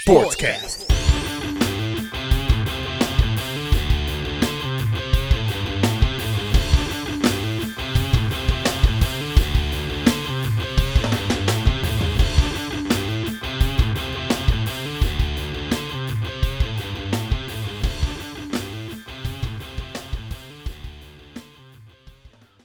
[0.00, 0.92] Sportscast.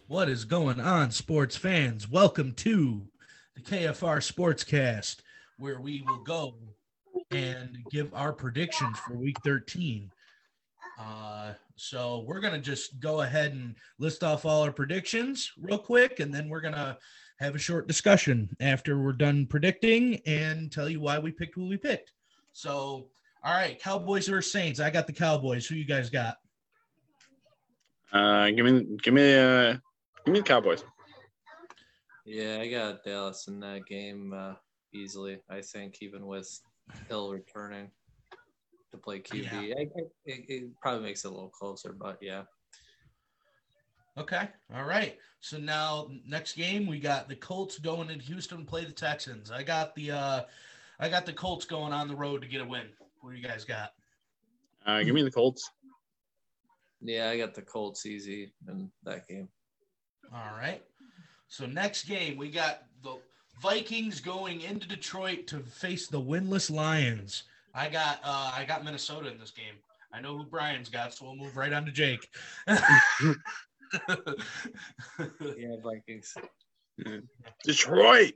[0.07, 2.09] What is going on, sports fans?
[2.09, 3.07] Welcome to
[3.55, 5.21] the KFR Sportscast,
[5.57, 6.55] where we will go
[7.31, 10.11] and give our predictions for week 13.
[10.99, 15.77] Uh, so we're going to just go ahead and list off all our predictions real
[15.77, 16.97] quick, and then we're going to
[17.39, 21.67] have a short discussion after we're done predicting and tell you why we picked who
[21.67, 22.11] we picked.
[22.53, 23.07] So,
[23.43, 24.79] all right, Cowboys or Saints?
[24.79, 25.65] I got the Cowboys.
[25.65, 26.37] Who you guys got?
[28.13, 29.77] Uh, give me, give me, uh,
[30.25, 30.83] give me the Cowboys.
[32.25, 34.53] Yeah, I got Dallas in that game uh,
[34.93, 35.39] easily.
[35.49, 36.61] I think even with
[37.09, 37.89] Hill returning
[38.91, 39.75] to play QB, Yeah.
[39.77, 41.93] I, I, it, it probably makes it a little closer.
[41.93, 42.43] But yeah,
[44.17, 44.49] Okay.
[44.75, 45.17] All right.
[45.39, 49.51] So now next game we got the Colts going in Houston to play the Texans.
[49.51, 50.41] I got the uh
[50.99, 52.87] I got the Colts going on the road to get a win.
[53.21, 53.93] What do you guys got?
[54.85, 55.69] Uh, give me the Colts.
[57.01, 59.47] yeah, I got the Colts easy in that game.
[60.33, 60.83] All right.
[61.47, 63.17] So next game we got the
[63.59, 67.43] Vikings going into Detroit to face the winless Lions.
[67.73, 69.75] I got uh I got Minnesota in this game.
[70.13, 72.27] I know who Brian's got, so we'll move right on to Jake.
[75.57, 76.33] Yeah, Vikings.
[77.63, 78.33] Detroit.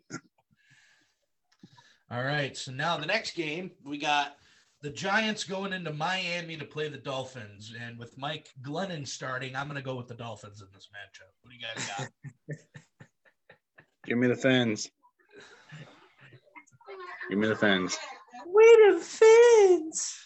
[2.12, 2.56] All right.
[2.56, 4.36] So now the next game, we got
[4.82, 7.74] the Giants going into Miami to play the Dolphins.
[7.80, 11.32] And with Mike Glennon starting, I'm going to go with the Dolphins in this matchup.
[11.42, 12.58] What do you guys got?
[14.06, 14.90] Give me the Fins.
[17.30, 17.98] Give me the Fins.
[18.48, 20.18] We the Fins.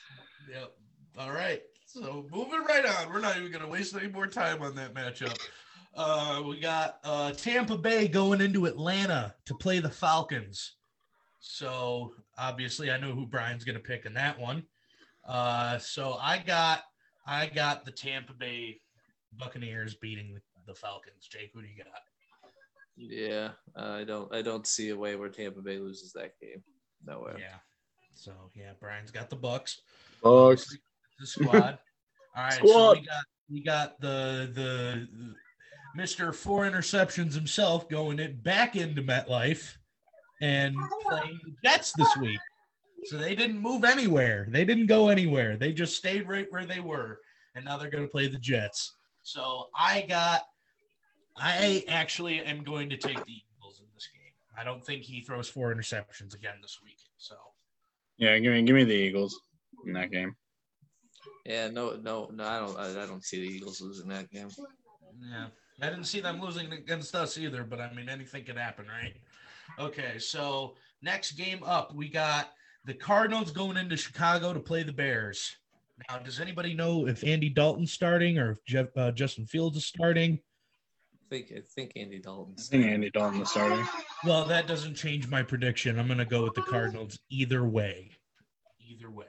[0.51, 0.73] yep.
[1.17, 1.61] All right.
[1.85, 3.11] So moving right on.
[3.11, 5.37] We're not even going to waste any more time on that matchup.
[5.95, 10.75] Uh, we got uh, Tampa Bay going into Atlanta to play the Falcons.
[11.39, 14.63] So obviously, I know who Brian's going to pick in that one.
[15.27, 16.83] Uh, so I got
[17.25, 18.81] I got the Tampa Bay
[19.37, 21.27] Buccaneers beating the, the Falcons.
[21.29, 22.01] Jake, who do you got?
[22.95, 24.33] Yeah, uh, I don't.
[24.33, 26.61] I don't see a way where Tampa Bay loses that game.
[27.05, 27.33] No way.
[27.39, 27.55] Yeah.
[28.15, 29.81] So yeah, Brian's got the Bucks.
[30.21, 30.77] Bucks.
[31.19, 31.79] The squad.
[32.35, 32.61] All right.
[32.65, 35.07] So we got we got the the
[35.97, 36.33] Mr.
[36.33, 39.77] Four Interceptions himself going it back into MetLife
[40.41, 40.75] and
[41.07, 42.39] playing the Jets this week.
[43.05, 44.47] So they didn't move anywhere.
[44.49, 45.57] They didn't go anywhere.
[45.57, 47.19] They just stayed right where they were.
[47.55, 48.95] And now they're going to play the Jets.
[49.23, 50.43] So I got
[51.37, 54.33] I actually am going to take the Eagles in this game.
[54.59, 56.99] I don't think he throws four interceptions again this week.
[57.17, 57.35] So
[58.17, 59.39] Yeah, give me, give me the Eagles
[59.85, 60.35] in that game.
[61.45, 62.43] Yeah, no, no, no.
[62.43, 62.77] I don't.
[62.77, 64.49] I, I don't see the Eagles losing that game.
[65.31, 65.47] Yeah.
[65.81, 69.15] I didn't see them losing against us either, but I mean, anything could happen, right?
[69.79, 72.51] Okay, so next game up, we got
[72.85, 75.55] the Cardinals going into Chicago to play the Bears.
[76.09, 79.85] Now, does anybody know if Andy Dalton's starting or if Jeff, uh, Justin Fields is
[79.85, 80.39] starting?
[81.29, 81.51] I think.
[81.55, 82.55] I think Andy Dalton.
[82.57, 83.85] I think Andy Dalton is starting.
[84.25, 85.99] Well, that doesn't change my prediction.
[85.99, 88.11] I'm going to go with the Cardinals either way.
[88.79, 89.25] Either way.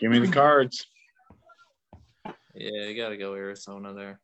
[0.00, 0.86] Give me the Cards.
[2.54, 4.20] Yeah, you got to go Arizona there.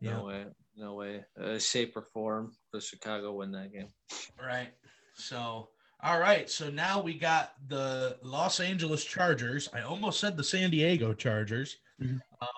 [0.00, 0.12] Yeah.
[0.12, 0.44] No way.
[0.76, 1.24] No way.
[1.38, 3.88] Uh, shape or form, the Chicago win that game.
[4.40, 4.70] Right.
[5.14, 5.68] So,
[6.02, 6.48] all right.
[6.48, 9.68] So now we got the Los Angeles Chargers.
[9.74, 11.76] I almost said the San Diego Chargers.
[12.00, 12.20] Mhm.
[12.40, 12.48] Um,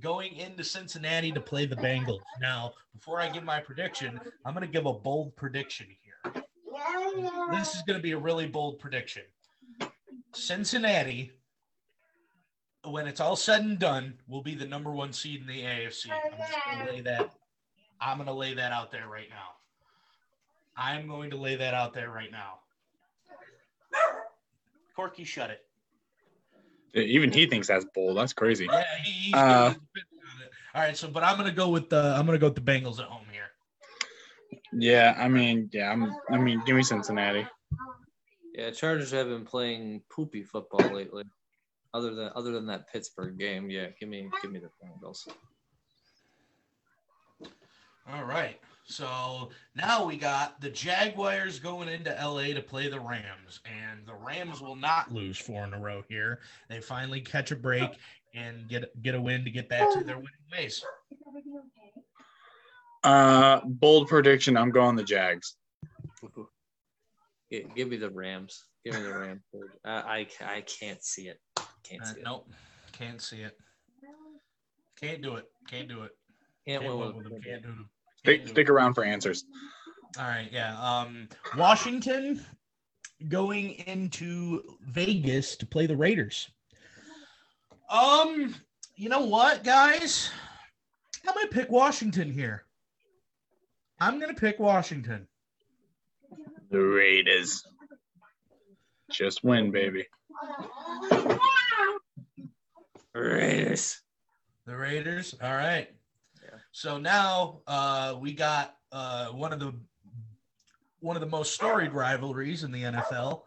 [0.00, 2.20] going into Cincinnati to play the Bengals.
[2.40, 6.44] Now, before I give my prediction, I'm going to give a bold prediction here.
[7.50, 9.22] This is going to be a really bold prediction.
[10.32, 11.32] Cincinnati,
[12.84, 16.10] when it's all said and done, will be the number one seed in the AFC.
[16.10, 17.30] I'm just going to lay that.
[18.00, 19.54] I'm going to lay that out there right now.
[20.76, 22.60] I'm going to lay that out there right now.
[24.94, 25.67] Corky, shut it.
[26.94, 28.16] Even he thinks that's bold.
[28.16, 28.66] That's crazy.
[28.70, 30.50] Yeah, he, he's Uh, got his opinion on it.
[30.74, 32.98] All right, so but I'm gonna go with the I'm gonna go with the Bengals
[32.98, 33.48] at home here.
[34.72, 36.14] Yeah, I mean, yeah, I'm.
[36.30, 37.46] I mean, give me Cincinnati.
[38.54, 41.24] Yeah, Chargers have been playing poopy football lately.
[41.94, 45.26] Other than other than that Pittsburgh game, yeah, give me give me the Bengals.
[48.10, 48.58] All right.
[48.90, 54.14] So now we got the Jaguars going into LA to play the Rams, and the
[54.14, 56.40] Rams will not lose four in a row here.
[56.70, 57.90] They finally catch a break
[58.34, 60.82] and get get a win to get back to their winning ways.
[63.04, 64.56] Uh, bold prediction.
[64.56, 65.56] I'm going the Jags.
[67.52, 68.64] Gi- Give me the Rams.
[68.86, 69.42] Give me the Rams.
[69.84, 70.26] I I,
[70.56, 71.38] I can't see it.
[71.82, 72.24] Can't Uh, see it.
[72.24, 72.48] nope,
[72.92, 73.56] can't see it.
[74.98, 75.44] Can't do it.
[75.68, 76.12] Can't do it.
[76.66, 77.42] Can't Can't win win with with them.
[77.42, 77.86] Can't do it.
[78.18, 79.44] Stick, stick around for answers.
[80.18, 80.78] All right, yeah.
[80.80, 82.44] Um, Washington
[83.28, 86.50] going into Vegas to play the Raiders.
[87.90, 88.54] Um,
[88.96, 90.30] you know what, guys?
[91.26, 92.64] I'm gonna pick Washington here.
[94.00, 95.26] I'm gonna pick Washington.
[96.70, 97.62] The Raiders.
[99.10, 100.06] Just win, baby.
[103.14, 104.00] Raiders.
[104.66, 105.34] The Raiders.
[105.42, 105.88] All right.
[106.84, 106.90] Yeah.
[106.90, 109.74] So now uh, we got uh, one of the
[111.00, 113.42] one of the most storied rivalries in the NFL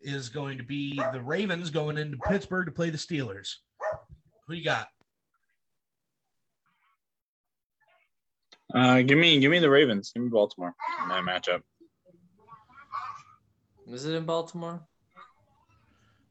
[0.00, 3.54] is going to be the Ravens going into Pittsburgh to play the Steelers.
[4.46, 4.88] Who you got?
[8.72, 10.12] Uh, give me, give me the Ravens.
[10.14, 11.62] Give me Baltimore in that matchup.
[13.88, 14.80] Is it in Baltimore?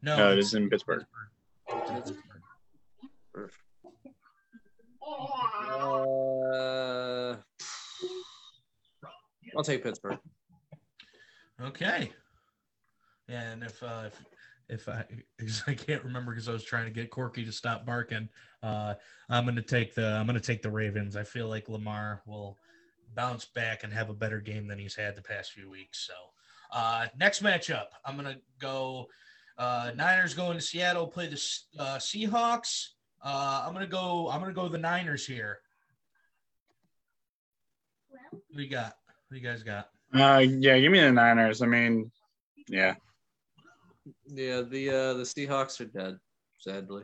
[0.01, 1.06] No, No, it is in Pittsburgh.
[5.74, 7.36] Uh,
[9.56, 10.20] I'll take Pittsburgh.
[11.62, 12.12] Okay.
[13.30, 14.25] And if uh, if
[14.70, 15.06] if I
[15.68, 18.30] I can't remember because I was trying to get Corky to stop barking,
[18.62, 18.96] uh,
[19.30, 21.16] I'm gonna take the I'm gonna take the Ravens.
[21.16, 22.58] I feel like Lamar will
[23.16, 26.08] bounce back and have a better game than he's had the past few weeks.
[26.08, 26.14] So
[26.72, 29.08] uh, next matchup, I'm gonna go.
[29.56, 31.40] Uh, Niners going to Seattle play the
[31.78, 32.88] uh, Seahawks.
[33.24, 34.30] Uh, I'm gonna go.
[34.30, 35.60] I'm gonna go the Niners here.
[38.54, 38.98] Who you got?
[39.30, 39.90] Who you guys got?
[40.14, 41.62] Uh, yeah, give me the Niners.
[41.62, 42.12] I mean,
[42.68, 42.96] yeah,
[44.28, 46.18] Yeah, the uh, the Seahawks are dead.
[46.60, 47.04] Sadly,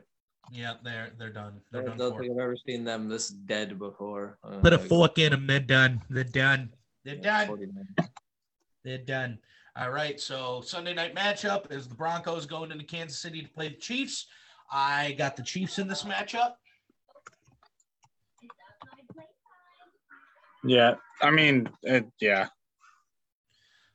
[0.51, 1.53] Yeah, they're they're done.
[1.57, 2.21] I They're done don't for.
[2.21, 4.37] think I've ever seen them this dead before.
[4.43, 5.47] Uh, Put a fork in them.
[5.47, 6.01] They're done.
[6.09, 6.69] They're done.
[7.03, 7.47] They're yeah, done.
[7.47, 7.87] 49.
[8.83, 9.39] They're done.
[9.75, 10.19] All right.
[10.19, 14.27] So Sunday night matchup is the Broncos going into Kansas City to play the Chiefs.
[14.71, 16.53] I got the Chiefs in this matchup.
[20.63, 20.95] yeah.
[21.21, 22.47] I mean, it, yeah.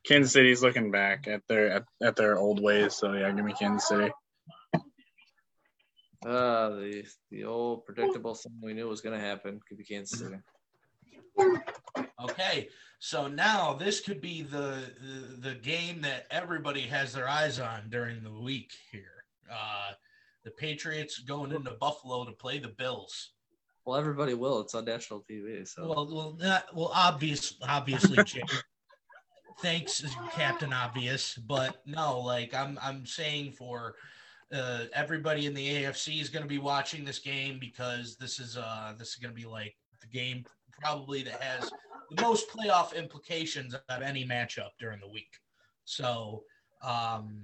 [0.05, 3.53] Kansas City's looking back at their at, at their old ways, so yeah, give me
[3.53, 4.11] Kansas City.
[6.23, 10.19] Uh, the the old predictable thing we knew was going to happen could be Kansas
[10.19, 10.35] City.
[12.21, 12.69] Okay.
[12.99, 17.89] So now this could be the, the the game that everybody has their eyes on
[17.89, 19.25] during the week here.
[19.51, 19.91] Uh,
[20.45, 23.31] the Patriots going into Buffalo to play the Bills.
[23.83, 24.61] Well, everybody will.
[24.61, 25.67] It's on national TV.
[25.67, 28.17] So Well, well, not, well, obvious, obviously.
[29.61, 33.95] Thanks, Captain Obvious, but no, like I'm, I'm saying for
[34.53, 38.57] uh, everybody in the AFC is going to be watching this game because this is,
[38.57, 40.45] uh, this is going to be like the game
[40.81, 41.71] probably that has
[42.11, 45.39] the most playoff implications of any matchup during the week.
[45.85, 46.43] So,
[46.83, 47.41] um,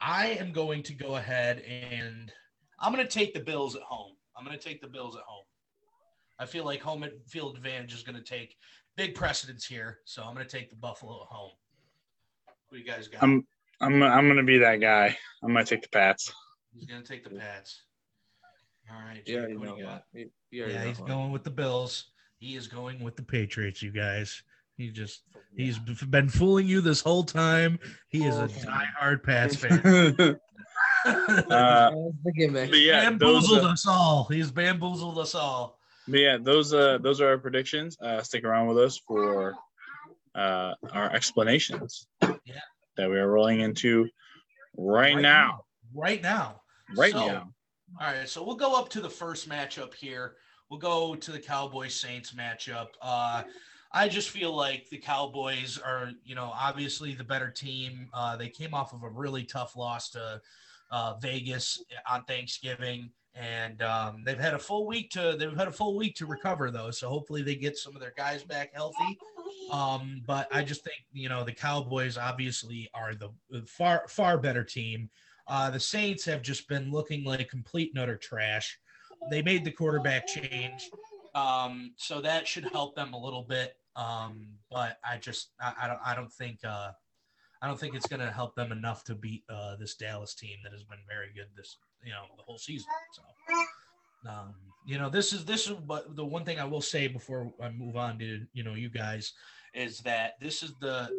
[0.00, 2.32] I am going to go ahead and
[2.78, 4.12] I'm going to take the Bills at home.
[4.36, 5.44] I'm going to take the Bills at home.
[6.38, 8.56] I feel like home field advantage is going to take
[8.96, 11.50] big precedence here, so I'm going to take the Buffalo at home.
[12.70, 13.22] Who you guys got?
[13.22, 13.46] I'm
[13.80, 15.16] I'm I'm gonna be that guy.
[15.42, 16.32] I'm gonna take the Pats.
[16.72, 17.82] he's going to take the Pats.
[18.90, 19.92] All right, you Jake, already who know you got?
[19.92, 20.20] what.
[20.20, 22.10] You- you Yeah, he's going with the Bills.
[22.38, 23.82] He is going with the Patriots.
[23.82, 24.42] You guys,
[24.80, 25.22] he just
[25.54, 27.78] he's been fooling you this whole time.
[28.08, 30.38] He is a diehard Pats fan.
[31.06, 31.90] Uh,
[32.24, 32.68] the gimmick.
[32.68, 34.28] but yeah, those, bamboozled uh, us all.
[34.30, 35.78] He's bamboozled us all.
[36.06, 37.96] but yeah, those uh those are our predictions.
[38.02, 39.54] Uh, stick around with us for
[40.34, 42.06] uh our explanations.
[42.20, 42.60] Yeah.
[42.98, 44.10] That we are rolling into
[44.76, 45.64] right, now.
[45.94, 46.60] Right now.
[46.94, 47.48] Right So, now.
[47.98, 50.34] All right, so we'll go up to the first matchup here.
[50.68, 52.88] We'll go to the Cowboys Saints matchup.
[53.00, 53.44] Uh,
[53.92, 58.08] I just feel like the Cowboys are, you know, obviously the better team.
[58.14, 60.40] Uh, they came off of a really tough loss to
[60.90, 65.72] uh, Vegas on Thanksgiving, and um, they've had a full week to they've had a
[65.72, 66.90] full week to recover though.
[66.90, 69.18] So hopefully they get some of their guys back healthy.
[69.72, 73.30] Um, but I just think you know the Cowboys obviously are the
[73.66, 75.10] far far better team.
[75.48, 78.78] Uh, the Saints have just been looking like complete and utter trash.
[79.30, 80.90] They made the quarterback change,
[81.34, 83.76] um, so that should help them a little bit.
[83.96, 86.90] Um, but I just I, I don't I don't think uh,
[87.62, 90.58] I don't think it's going to help them enough to beat uh, this Dallas team
[90.62, 92.86] that has been very good this you know the whole season.
[93.12, 94.54] So um,
[94.86, 97.70] you know this is this is but the one thing I will say before I
[97.70, 99.32] move on to you know you guys
[99.74, 101.10] is that this is the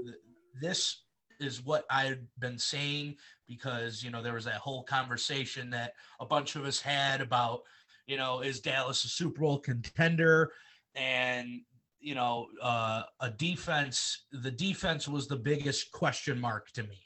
[0.59, 1.03] this
[1.39, 3.15] is what I've been saying
[3.47, 7.61] because you know there was that whole conversation that a bunch of us had about
[8.07, 10.51] you know is Dallas a Super Bowl contender
[10.95, 11.61] and
[12.01, 14.25] you know, uh, a defense.
[14.31, 16.99] The defense was the biggest question mark to me,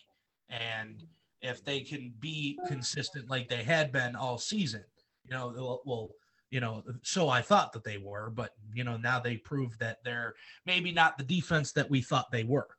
[0.50, 1.04] and
[1.42, 4.84] if they can be consistent like they had been all season,
[5.24, 6.10] you know, well,
[6.50, 10.04] you know, so I thought that they were, but you know, now they proved that
[10.04, 10.36] they're
[10.66, 12.70] maybe not the defense that we thought they were.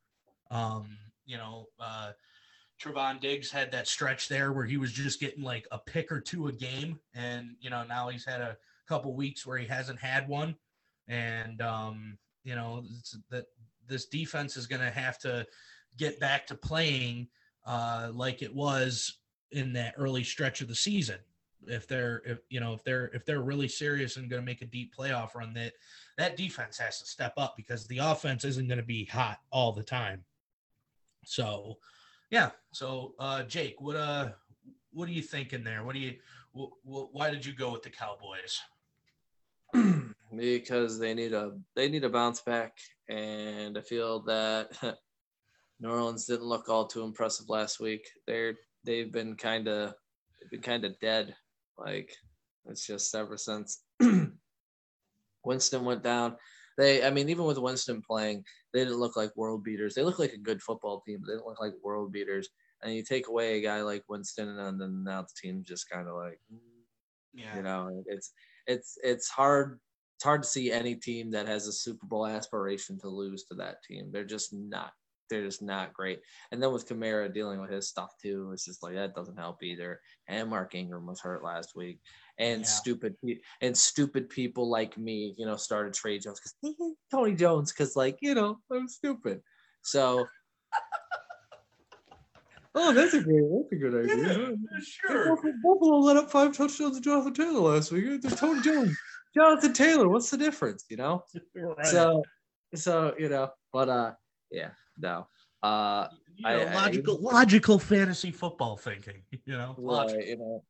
[0.51, 0.97] Um,
[1.27, 2.13] you know, uh,
[2.81, 6.21] Trevon Diggs had that stretch there where he was just getting like a pick or
[6.21, 8.57] two a game, and you know, now he's had a
[8.89, 10.57] couple weeks where he hasn't had one,
[11.09, 12.85] and um, you know,
[13.31, 13.47] that
[13.89, 15.47] this defense is going to have to
[15.97, 17.29] get back to playing
[17.67, 19.19] uh, like it was
[19.53, 21.19] in that early stretch of the season.
[21.67, 24.63] If they're, if you know, if they're if they're really serious and going to make
[24.63, 25.73] a deep playoff run, that
[26.17, 29.73] that defense has to step up because the offense isn't going to be hot all
[29.73, 30.25] the time.
[31.25, 31.79] So,
[32.31, 32.51] yeah.
[32.73, 34.31] So, uh, Jake, what uh,
[34.93, 35.83] what are you thinking there?
[35.83, 36.15] What do you,
[36.57, 38.61] wh- wh- why did you go with the Cowboys?
[40.35, 42.76] because they need a they need a bounce back,
[43.09, 44.71] and I feel that
[45.80, 48.06] New Orleans didn't look all too impressive last week.
[48.26, 48.54] They're
[48.85, 49.95] they've been kind of
[50.40, 51.35] they've been kind of dead.
[51.78, 52.11] Like
[52.66, 53.83] it's just ever since
[55.45, 56.37] Winston went down.
[56.76, 59.95] They, I mean, even with Winston playing, they didn't look like world beaters.
[59.95, 62.49] They look like a good football team, but they didn't look like world beaters.
[62.83, 66.06] And you take away a guy like Winston, and then now the team's just kind
[66.06, 66.38] of like,
[67.33, 68.33] yeah, you know, it's
[68.66, 69.80] it's it's hard.
[70.17, 73.55] It's hard to see any team that has a Super Bowl aspiration to lose to
[73.57, 74.11] that team.
[74.11, 74.93] They're just not
[75.29, 76.21] they're just not great.
[76.53, 79.63] And then with Kamara dealing with his stuff too, it's just like that doesn't help
[79.63, 80.01] either.
[80.29, 82.01] And Mark Ingram was hurt last week,
[82.39, 82.67] and yeah.
[82.67, 83.17] stupid
[83.61, 86.77] and stupid people like me, you know, started trade Jones because
[87.11, 89.41] Tony Jones because like you know I'm stupid.
[89.83, 90.27] So.
[92.79, 94.51] Oh, that's a great, that's a good idea.
[94.51, 94.51] Yeah,
[94.85, 95.35] sure.
[95.65, 98.05] Buffalo let up five touchdowns to Jonathan Taylor last week.
[98.07, 98.95] It's Tony Jones,
[99.37, 100.09] Jonathan Taylor.
[100.09, 101.25] What's the difference, you know?
[101.55, 101.87] Right.
[101.87, 102.23] So,
[102.75, 104.12] so you know, but uh,
[104.50, 105.26] yeah, no.
[105.62, 109.23] Uh, you know, I, logical, I, logical fantasy football thinking.
[109.45, 110.64] You know, right, you know,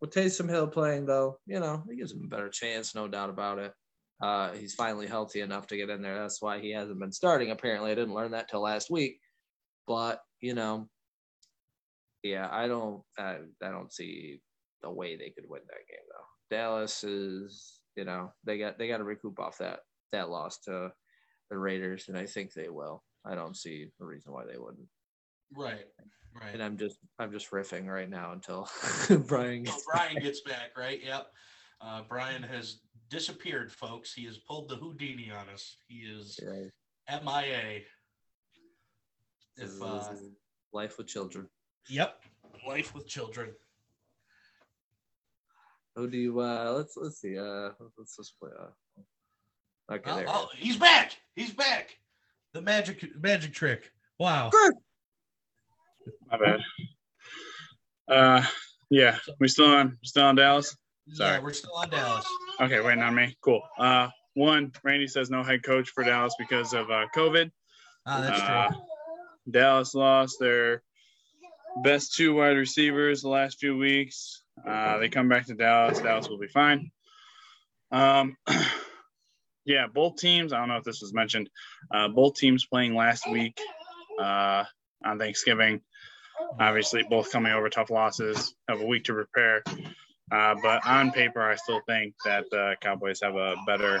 [0.00, 3.30] with Taysom Hill playing though, you know, he gives him a better chance, no doubt
[3.30, 3.72] about it.
[4.20, 6.18] Uh, he's finally healthy enough to get in there.
[6.18, 7.52] That's why he hasn't been starting.
[7.52, 9.20] Apparently, I didn't learn that till last week.
[9.86, 10.88] But you know,
[12.22, 14.40] yeah, I don't, I, I don't see
[14.82, 16.56] the way they could win that game though.
[16.56, 19.80] Dallas is, you know, they got they got to recoup off that
[20.12, 20.92] that loss to
[21.50, 23.02] the Raiders, and I think they will.
[23.24, 24.88] I don't see a reason why they wouldn't.
[25.54, 25.86] Right.
[26.34, 26.54] Right.
[26.54, 28.68] And I'm just I'm just riffing right now until
[29.26, 30.22] Brian gets Brian back.
[30.22, 31.00] gets back, right?
[31.04, 31.26] Yep.
[31.80, 32.78] Uh, Brian has
[33.08, 34.12] disappeared, folks.
[34.12, 35.76] He has pulled the Houdini on us.
[35.88, 36.70] He is right.
[37.24, 37.80] MIA.
[39.56, 40.04] If uh,
[40.72, 41.48] life with children.
[41.88, 42.22] Yep.
[42.66, 43.50] Life with children.
[46.00, 47.38] Oh, do you uh let's let's see.
[47.38, 50.24] Uh let's just play uh Okay, there.
[50.28, 51.16] Oh, he's back.
[51.34, 51.90] He's back.
[52.54, 53.90] The magic magic trick.
[54.18, 54.50] Wow.
[56.30, 56.60] My bad.
[58.08, 58.44] Uh,
[58.88, 60.76] yeah, we still on still on Dallas.
[61.12, 62.24] Sorry, yeah, we're still on Dallas.
[62.60, 63.36] Okay, waiting on me.
[63.42, 63.62] Cool.
[63.78, 67.50] Uh, one, Randy says no head coach for Dallas because of uh, COVID.
[68.06, 68.82] Ah, that's uh, true.
[69.50, 70.82] Dallas lost their
[71.82, 74.42] best two wide receivers the last few weeks.
[74.66, 76.00] Uh, they come back to Dallas.
[76.00, 76.90] Dallas will be fine.
[77.92, 78.36] Um,
[79.64, 80.52] yeah, both teams.
[80.52, 81.48] I don't know if this was mentioned.
[81.92, 83.60] Uh, both teams playing last week
[84.20, 84.64] uh,
[85.04, 85.80] on Thanksgiving.
[86.58, 89.62] Obviously, both coming over tough losses, have a week to prepare.
[90.32, 94.00] Uh, but on paper, I still think that the Cowboys have a better,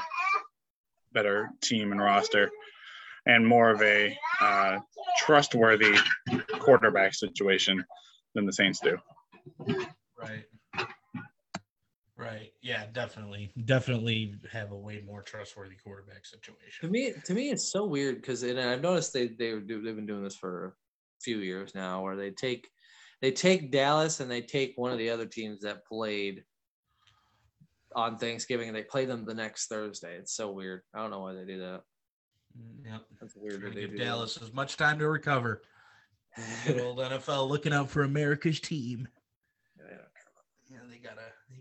[1.12, 2.50] better team and roster,
[3.26, 4.78] and more of a uh,
[5.18, 5.96] trustworthy
[6.58, 7.84] quarterback situation
[8.34, 8.98] than the Saints do.
[10.20, 10.44] Right.
[12.20, 12.52] Right.
[12.60, 13.50] Yeah, definitely.
[13.64, 16.86] Definitely have a way more trustworthy quarterback situation.
[16.86, 20.06] To me, to me, it's so weird because and I've noticed they, they they've been
[20.06, 20.72] doing this for a
[21.22, 22.68] few years now, where they take
[23.22, 26.44] they take Dallas and they take one of the other teams that played
[27.96, 30.16] on Thanksgiving and they play them the next Thursday.
[30.16, 30.82] It's so weird.
[30.94, 31.82] I don't know why they do that.
[32.58, 33.02] Mm, yep.
[33.18, 33.62] That's weird.
[33.62, 34.44] That give Dallas that.
[34.44, 35.62] as much time to recover.
[36.66, 39.08] Good old NFL looking out for America's team.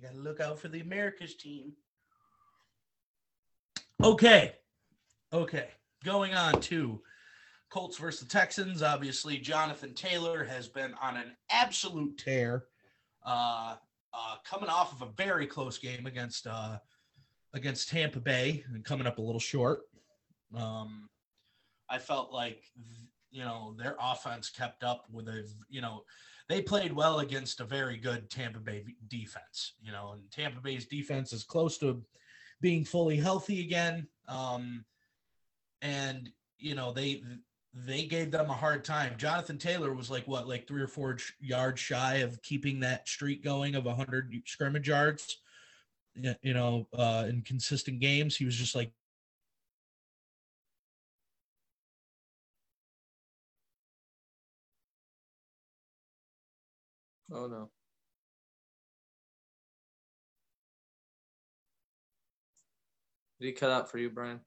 [0.01, 1.73] Yeah, yeah, gotta look out for the America's team.
[4.03, 4.53] Okay.
[5.33, 5.67] Okay.
[6.03, 7.01] Going on to
[7.69, 8.81] Colts versus the Texans.
[8.81, 12.65] Obviously, Jonathan Taylor has been on an absolute tear.
[13.25, 13.75] Uh,
[14.13, 16.77] uh, coming off of a very close game against uh,
[17.53, 19.81] against Tampa Bay and coming up a little short.
[20.55, 21.09] Um,
[21.89, 22.63] I felt like
[23.31, 26.03] you know their offense kept up with a you know
[26.49, 29.75] they played well against a very good Tampa Bay defense.
[29.81, 32.03] You know, and Tampa Bay's defense is close to
[32.59, 34.07] being fully healthy again.
[34.27, 34.83] Um,
[35.81, 37.21] and you know they
[37.73, 39.13] they gave them a hard time.
[39.17, 43.43] Jonathan Taylor was like what, like three or four yards shy of keeping that streak
[43.43, 45.37] going of 100 scrimmage yards.
[46.15, 48.91] You know, uh, in consistent games, he was just like
[57.31, 57.69] Oh no.
[63.39, 64.41] Did he cut out for you, Brian?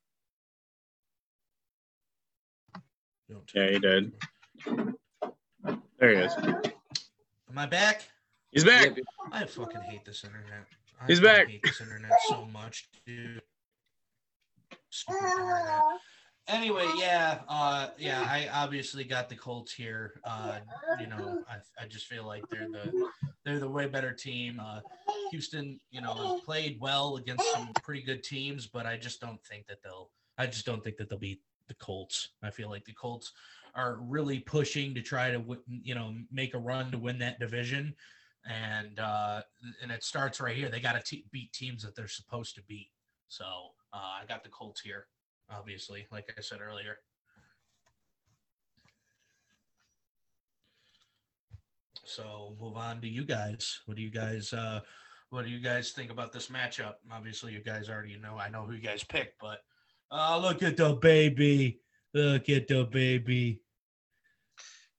[3.55, 4.13] Yeah, he did.
[5.99, 6.33] There he is.
[6.35, 8.03] Am I back?
[8.51, 8.99] He's back.
[9.31, 10.67] I fucking hate this internet.
[11.01, 11.49] I He's back.
[11.49, 13.41] hate this internet so much, dude.
[14.91, 15.83] Stupid internet.
[16.49, 18.21] Anyway, yeah, uh, yeah.
[18.21, 20.15] I obviously got the Colts here.
[20.25, 20.59] Uh,
[21.01, 23.09] you know, I, I just feel like they're the
[23.45, 24.61] they're the way better team.
[24.61, 24.81] Uh,
[25.31, 29.43] Houston, you know, has played well against some pretty good teams, but I just don't
[29.45, 30.11] think that they'll.
[30.37, 32.31] I just don't think that they'll beat the Colts.
[32.43, 33.33] I feel like the Colts
[33.75, 37.95] are really pushing to try to you know make a run to win that division,
[38.49, 39.43] and uh,
[39.81, 40.69] and it starts right here.
[40.69, 42.91] They got to beat teams that they're supposed to beat.
[43.29, 43.45] So
[43.93, 45.07] uh, I got the Colts here,
[45.51, 46.99] obviously, like I said earlier.
[52.05, 53.81] So move on to you guys.
[53.87, 54.81] What do you guys uh
[55.31, 56.95] what do you guys think about this matchup?
[57.11, 58.37] Obviously, you guys already know.
[58.37, 59.61] I know who you guys picked, but
[60.11, 61.81] Oh, look at the baby.
[62.13, 63.63] Look at the baby.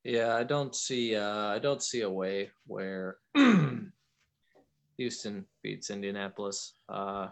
[0.04, 3.18] Yeah, I don't see uh I don't see a way where
[4.98, 6.74] Houston beats Indianapolis.
[6.90, 7.28] Uh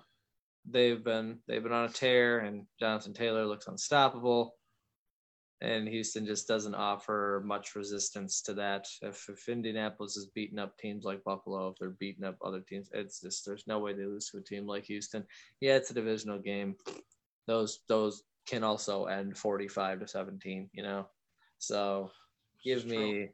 [0.70, 4.56] they've been they've been on a tear and Jonathan Taylor looks unstoppable.
[5.64, 8.88] And Houston just doesn't offer much resistance to that.
[9.04, 12.90] If, if Indianapolis is beating up teams like Buffalo, if they're beating up other teams,
[12.94, 15.24] it's just there's no way they lose to a team like Houston.
[15.60, 16.76] Yeah, it's a divisional game
[17.48, 21.08] those those can also end 45 to 17 you know
[21.58, 22.12] so
[22.64, 23.30] give me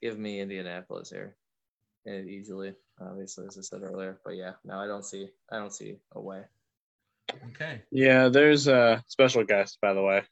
[0.00, 1.36] give me indianapolis here
[2.06, 2.74] and easily
[3.10, 6.20] obviously as i said earlier but yeah no i don't see i don't see a
[6.20, 6.42] way.
[7.50, 7.82] Okay.
[7.90, 10.22] Yeah there's a special guest by the way.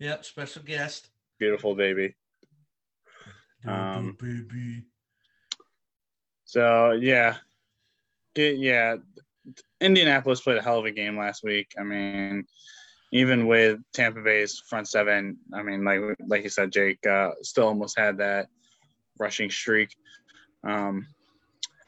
[0.00, 1.08] Yep special guest.
[1.38, 2.16] Beautiful baby.
[3.66, 4.84] Um baby.
[6.44, 7.36] So yeah.
[8.34, 8.96] Yeah.
[9.80, 11.72] Indianapolis played a hell of a game last week.
[11.78, 12.44] I mean,
[13.12, 17.66] even with Tampa Bay's front seven, I mean, like like you said, Jake uh, still
[17.66, 18.48] almost had that
[19.18, 19.94] rushing streak.
[20.64, 21.06] Um,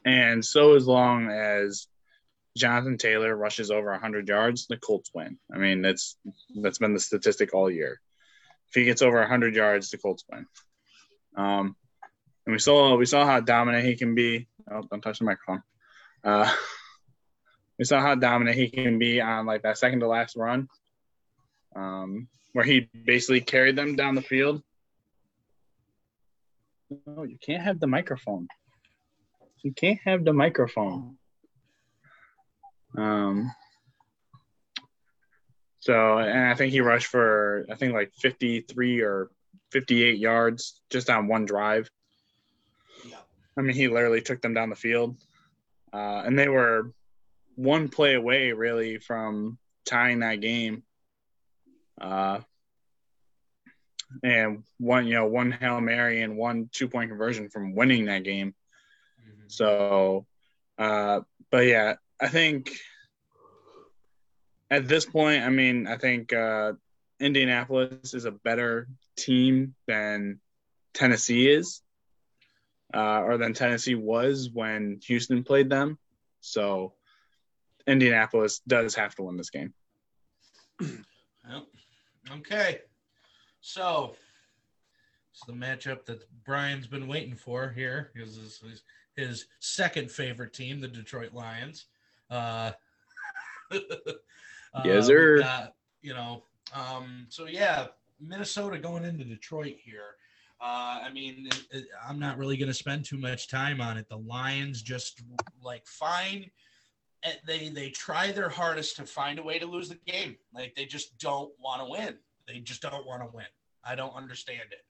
[0.05, 1.87] and so as long as
[2.57, 5.39] Jonathan Taylor rushes over 100 yards, the Colts win.
[5.53, 6.17] I mean, that's
[6.63, 8.01] that's been the statistic all year.
[8.69, 10.47] If he gets over 100 yards, the Colts win.
[11.37, 11.77] Um,
[12.47, 14.49] and we saw we saw how dominant he can be.
[14.71, 15.63] Oh, don't touch the microphone.
[16.23, 16.53] Uh,
[17.79, 20.69] we saw how dominant he can be on like that second to last run,
[21.75, 24.63] um, where he basically carried them down the field.
[27.07, 28.47] No, you can't have the microphone.
[29.65, 31.17] You can't have the microphone.
[32.97, 33.51] Um.
[35.81, 39.31] So, and I think he rushed for I think like 53 or
[39.73, 41.91] 58 yards just on one drive.
[43.57, 45.17] I mean, he literally took them down the field,
[45.93, 46.93] uh, and they were
[47.55, 50.83] one play away really from tying that game.
[52.01, 52.41] Uh,
[54.23, 58.25] and one, you know, one Hail Mary and one two point conversion from winning that
[58.25, 58.55] game.
[59.49, 60.27] So,
[60.79, 62.71] uh, but yeah, I think
[64.71, 66.73] at this point, I mean, I think uh,
[67.21, 70.41] Indianapolis is a better team than
[70.93, 71.83] Tennessee is,
[72.93, 75.99] uh, or than Tennessee was when Houston played them.
[76.41, 76.95] So,
[77.87, 79.75] Indianapolis does have to win this game.
[80.81, 81.67] Yep.
[82.39, 82.81] Okay.
[83.61, 84.15] So
[85.33, 88.11] it's the matchup that Brian's been waiting for here.
[88.15, 88.83] because his,
[89.17, 91.87] his second favorite team, the Detroit Lions.
[92.31, 92.73] Uh,
[94.85, 95.43] yes, sir.
[95.43, 95.67] Uh,
[96.03, 97.87] you know, um, so yeah,
[98.21, 100.17] Minnesota going into Detroit here.
[100.61, 103.99] Uh, I mean, it, it, I'm not really going to spend too much time on
[103.99, 104.09] it.
[104.09, 105.23] The Lions just
[105.63, 106.51] like fine
[107.47, 110.37] they they try their hardest to find a way to lose the game.
[110.53, 112.17] Like they just don't want to win.
[112.47, 113.47] They just don't want to win.
[113.85, 114.85] I don't understand it.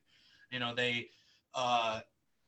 [0.51, 1.09] You know, they
[1.55, 2.01] uh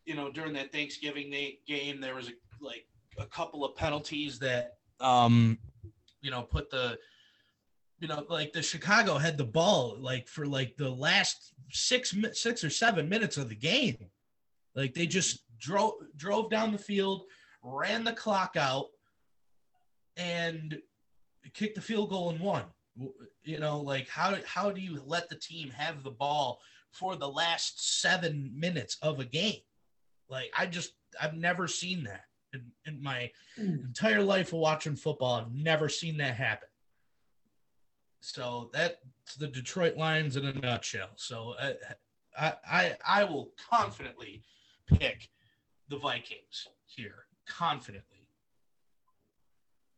[0.06, 1.34] you know, during that Thanksgiving
[1.66, 2.86] game there was a, like
[3.18, 5.58] a couple of penalties that um
[6.22, 6.98] you know, put the
[7.98, 12.64] you know, like the Chicago had the ball like for like the last 6 6
[12.64, 13.96] or 7 minutes of the game.
[14.74, 17.24] Like they just drove drove down the field,
[17.62, 18.86] ran the clock out
[20.16, 20.78] and
[21.54, 22.64] kicked the field goal and won.
[23.42, 26.60] You know, like how how do you let the team have the ball
[26.92, 29.60] for the last seven minutes of a game?
[30.28, 35.40] Like I just I've never seen that in, in my entire life of watching football.
[35.40, 36.68] I've never seen that happen.
[38.20, 41.10] So that's the Detroit Lions in a nutshell.
[41.16, 41.72] So uh,
[42.38, 44.42] I I I will confidently
[44.86, 45.28] pick
[45.88, 48.28] the Vikings here confidently.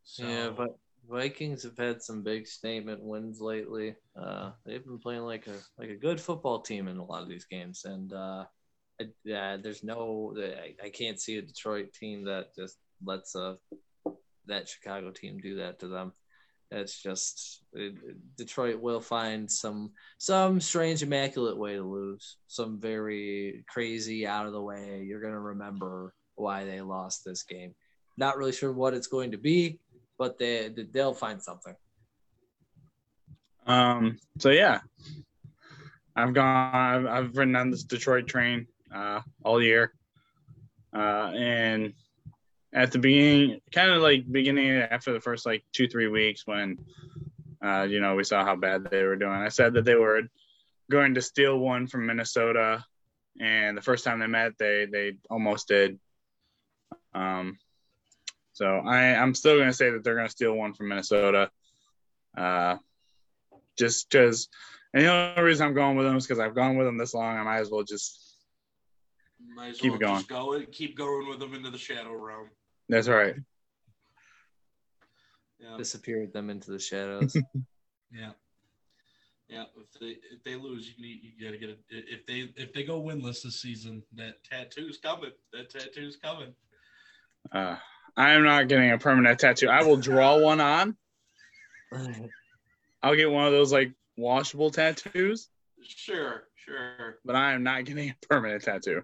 [0.05, 3.95] So, yeah, but Vikings have had some big statement wins lately.
[4.17, 7.29] Uh, they've been playing like a like a good football team in a lot of
[7.29, 8.45] these games, and uh,
[9.25, 13.59] yeah, there's no I, I can't see a Detroit team that just lets a
[14.47, 16.13] that Chicago team do that to them.
[16.71, 17.95] It's just it,
[18.37, 24.53] Detroit will find some some strange immaculate way to lose, some very crazy out of
[24.53, 25.05] the way.
[25.07, 27.75] You're gonna remember why they lost this game.
[28.17, 29.79] Not really sure what it's going to be,
[30.19, 31.75] but they they'll find something.
[33.67, 34.19] Um.
[34.39, 34.81] So yeah,
[36.17, 36.75] I've gone.
[36.75, 39.93] I've, I've ridden on this Detroit train uh, all year,
[40.95, 41.93] uh, and
[42.73, 46.79] at the beginning, kind of like beginning after the first like two three weeks when,
[47.65, 49.33] uh, you know, we saw how bad they were doing.
[49.33, 50.23] I said that they were
[50.91, 52.85] going to steal one from Minnesota,
[53.41, 55.99] and the first time they met, they they almost did.
[57.15, 57.59] Um,
[58.53, 61.51] so I I'm still going to say that they're going to steal one from Minnesota.
[62.37, 62.77] Uh,
[63.79, 64.49] just because,
[64.93, 67.15] and the only reason I'm going with them is because I've gone with them this
[67.15, 67.37] long.
[67.37, 68.28] I might as well just
[69.59, 70.17] might as keep well it going.
[70.17, 72.49] Just go, keep going with them into the shadow realm.
[72.89, 73.35] That's right.
[75.59, 75.77] Yeah.
[75.77, 77.35] Disappear with them into the shadows.
[78.13, 78.31] yeah.
[79.49, 81.81] Yeah, if they if they lose, you need you gotta get it.
[81.89, 85.31] If they if they go winless this season, that tattoo's coming.
[85.55, 86.55] That tattoo's coming.
[87.51, 87.77] Uh,
[88.15, 89.69] I am not getting a permanent tattoo.
[89.69, 90.97] I will draw one on.
[93.03, 95.49] I'll get one of those like washable tattoos.
[95.83, 97.19] Sure, sure.
[97.25, 99.03] But I am not getting a permanent tattoo.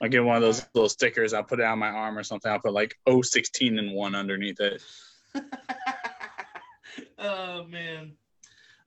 [0.00, 1.32] I'll get one of those little stickers.
[1.32, 2.50] I'll put it on my arm or something.
[2.50, 4.82] I'll put like 016 and one underneath it.
[7.18, 8.12] oh man.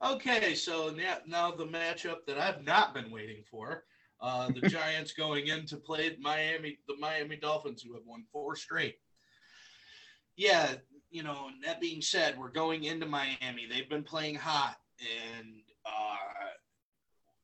[0.02, 3.84] Okay, so now, now the matchup that I've not been waiting for.
[4.20, 8.56] Uh, the Giants going in to play Miami, the Miami Dolphins, who have won four
[8.56, 8.96] straight.
[10.36, 10.74] Yeah,
[11.10, 11.48] you know.
[11.64, 13.66] That being said, we're going into Miami.
[13.70, 15.48] They've been playing hot, and
[15.84, 16.16] uh,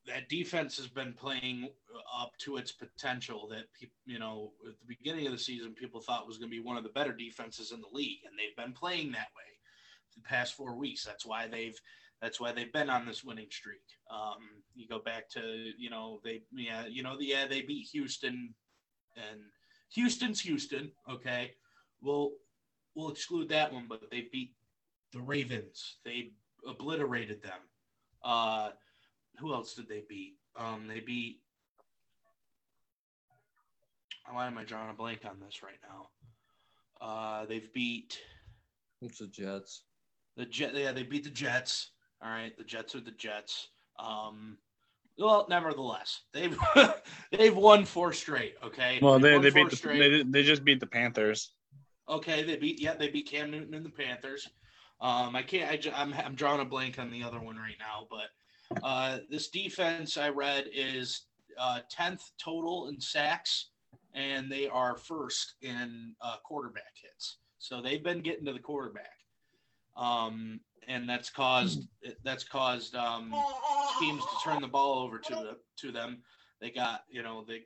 [0.07, 1.69] that defense has been playing
[2.17, 3.65] up to its potential that
[4.05, 6.77] you know, at the beginning of the season, people thought was going to be one
[6.77, 9.45] of the better defenses in the league, and they've been playing that way
[10.15, 11.05] the past four weeks.
[11.05, 11.79] That's why they've
[12.21, 13.83] that's why they've been on this winning streak.
[14.11, 14.39] Um,
[14.75, 18.55] you go back to you know they yeah you know the, yeah they beat Houston,
[19.17, 19.41] and
[19.91, 20.91] Houston's Houston.
[21.11, 21.53] Okay,
[22.01, 22.33] we'll
[22.95, 24.55] we'll exclude that one, but they beat
[25.13, 25.97] the Ravens.
[26.05, 26.31] They
[26.67, 27.61] obliterated them.
[28.25, 28.71] Uh,
[29.39, 30.35] who else did they beat?
[30.57, 31.41] Um, they beat.
[34.31, 36.09] Why am I drawing a blank on this right now?
[37.01, 38.19] Uh, they've beat.
[39.03, 39.83] It's the Jets.
[40.37, 41.91] The Jet, yeah, they beat the Jets.
[42.23, 43.69] All right, the Jets are the Jets.
[43.99, 44.59] Um,
[45.19, 46.59] well, nevertheless, they've
[47.33, 48.55] they've won four straight.
[48.63, 48.99] Okay.
[49.01, 51.53] Well, they they beat the, they they just beat the Panthers.
[52.09, 54.49] Okay, they beat yeah they beat Cam Newton and the Panthers.
[55.01, 58.07] Um, I can't I, I'm I'm drawing a blank on the other one right now,
[58.11, 58.29] but
[58.83, 61.23] uh, this defense I read is
[61.59, 63.71] uh, 10th total in sacks,
[64.15, 67.39] and they are first in uh, quarterback hits.
[67.59, 69.19] So they've been getting to the quarterback,
[69.97, 71.89] um, and that's caused
[72.23, 73.35] that's caused um,
[73.99, 76.23] teams to turn the ball over to the, to them.
[76.61, 77.63] They got you know they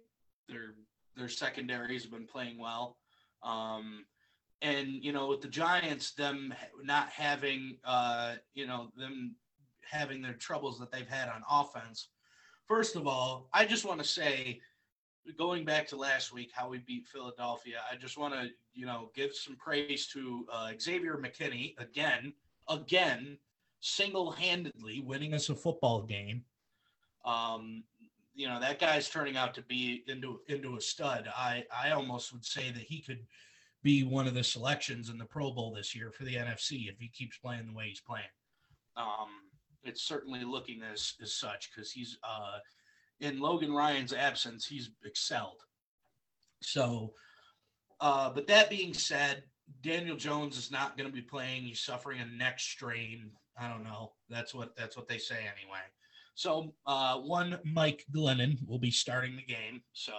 [0.49, 0.75] their
[1.17, 2.97] their secondaries have been playing well.
[3.43, 4.05] Um,
[4.63, 9.35] and you know with the Giants, them not having uh, you know them
[9.91, 12.09] having their troubles that they've had on offense.
[12.67, 14.61] First of all, I just want to say,
[15.37, 19.11] going back to last week, how we beat Philadelphia, I just want to, you know,
[19.15, 22.33] give some praise to uh, Xavier McKinney again,
[22.69, 23.39] again,
[23.81, 26.45] single-handedly winning us a football game.
[27.25, 27.85] Um,
[28.35, 31.29] you know that guy's turning out to be into into a stud.
[31.37, 33.27] I I almost would say that he could
[33.83, 36.99] be one of the selections in the Pro Bowl this year for the NFC if
[36.99, 38.25] he keeps playing the way he's playing.
[38.97, 39.29] Um,
[39.83, 42.59] it's certainly looking as as such because he's uh,
[43.21, 45.61] in Logan Ryan's absence, he's excelled.
[46.63, 47.15] So,
[48.01, 49.43] uh, but that being said,
[49.83, 51.63] Daniel Jones is not going to be playing.
[51.63, 53.31] He's suffering a neck strain.
[53.59, 54.13] I don't know.
[54.29, 55.81] That's what that's what they say anyway.
[56.35, 59.83] So uh, one Mike Glennon will be starting the game.
[59.93, 60.15] So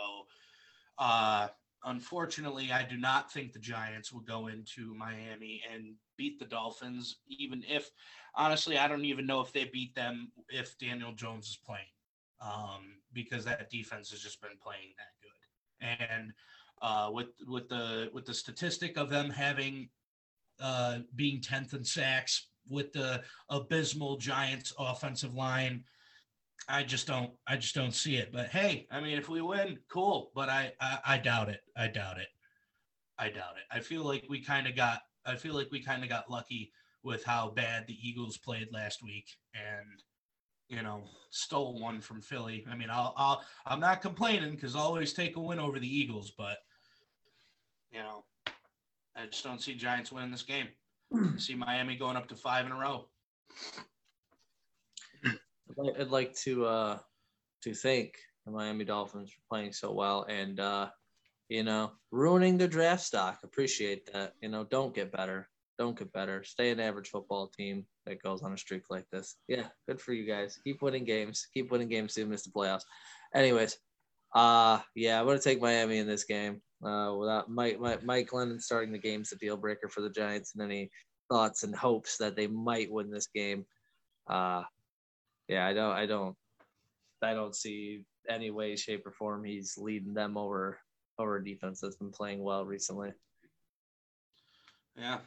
[0.99, 1.47] uh,
[1.83, 7.17] unfortunately, I do not think the Giants will go into Miami and beat the Dolphins,
[7.27, 7.89] even if,
[8.35, 11.93] honestly, I don't even know if they beat them if Daniel Jones is playing,
[12.39, 16.05] um, because that defense has just been playing that good.
[16.13, 16.31] And
[16.79, 19.89] uh, with with the with the statistic of them having
[20.59, 25.83] uh, being tenth in sacks, with the abysmal Giants offensive line
[26.67, 28.31] I just don't I just don't see it.
[28.31, 30.31] But hey, I mean if we win, cool.
[30.35, 31.61] But I I, I doubt it.
[31.75, 32.27] I doubt it.
[33.17, 33.75] I doubt it.
[33.75, 36.71] I feel like we kind of got I feel like we kind of got lucky
[37.03, 40.03] with how bad the Eagles played last week and
[40.69, 42.65] you know stole one from Philly.
[42.69, 46.31] I mean I'll I'll I'm not complaining because always take a win over the Eagles,
[46.37, 46.57] but
[47.91, 48.23] you know
[49.15, 50.67] I just don't see Giants winning this game.
[51.13, 53.05] I see Miami going up to five in a row.
[55.99, 56.97] I'd like to uh,
[57.63, 60.89] to thank the Miami Dolphins for playing so well and uh,
[61.51, 63.39] you know ruining their draft stock.
[63.43, 64.33] Appreciate that.
[64.41, 65.49] You know, don't get better.
[65.77, 66.43] Don't get better.
[66.45, 69.35] Stay an average football team that goes on a streak like this.
[69.49, 70.57] Yeah, good for you guys.
[70.63, 71.47] Keep winning games.
[71.53, 72.83] Keep winning games to miss the playoffs.
[73.35, 73.77] Anyways,
[74.33, 76.61] uh yeah, I'm gonna take Miami in this game.
[76.83, 80.53] Uh, without Mike, Mike Mike Glennon starting the game's a deal breaker for the Giants,
[80.55, 80.89] and any
[81.29, 83.65] thoughts and hopes that they might win this game.
[84.27, 84.63] Uh,
[85.49, 86.35] yeah, I don't, I don't,
[87.21, 90.79] I don't see any way, shape, or form he's leading them over
[91.21, 93.11] over a defense that's been playing well recently.
[94.97, 95.19] Yeah.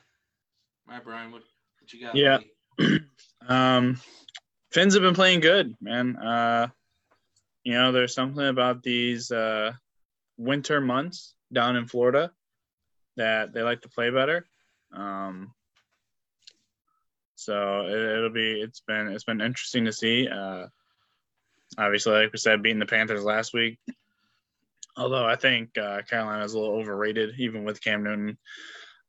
[0.89, 1.43] All right, Brian, what,
[1.81, 2.17] what you got?
[2.17, 2.39] Yeah.
[3.49, 4.01] um,
[4.73, 6.17] Fins have been playing good, man.
[6.17, 6.67] Uh,
[7.63, 9.73] you know, there's something about these uh,
[10.37, 12.33] winter months down in Florida
[13.17, 14.47] that they like to play better.
[14.93, 15.53] Um,
[17.37, 20.29] so it, will be it's been it's been interesting to see.
[20.29, 20.67] Uh,
[21.79, 23.79] obviously, like we said, beating the Panthers last week.
[24.97, 28.39] Although I think uh, Carolina is a little overrated, even with Cam Newton.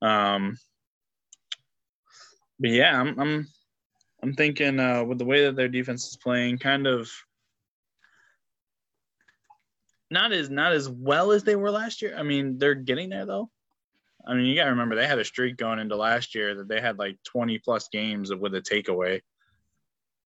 [0.02, 0.58] Um,
[2.60, 3.48] but yeah, I'm I'm
[4.24, 7.12] I'm thinking uh, with the way that their defense is playing, kind of
[10.10, 12.16] not as not as well as they were last year.
[12.18, 13.50] I mean, they're getting there though.
[14.28, 16.68] I mean, you got to remember they had a streak going into last year that
[16.68, 19.22] they had like 20 plus games with a takeaway,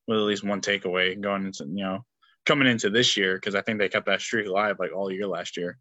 [0.08, 2.06] with at least one takeaway going into, you know,
[2.50, 5.28] coming into this year because I think they kept that streak alive like all year
[5.28, 5.78] last year.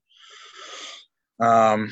[1.40, 1.90] Um,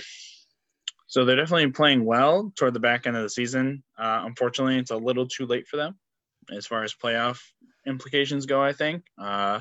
[1.06, 3.82] so they're definitely playing well toward the back end of the season.
[3.98, 5.98] Uh, unfortunately, it's a little too late for them
[6.54, 7.40] as far as playoff
[7.86, 8.62] implications go.
[8.62, 9.02] I think.
[9.18, 9.60] Uh,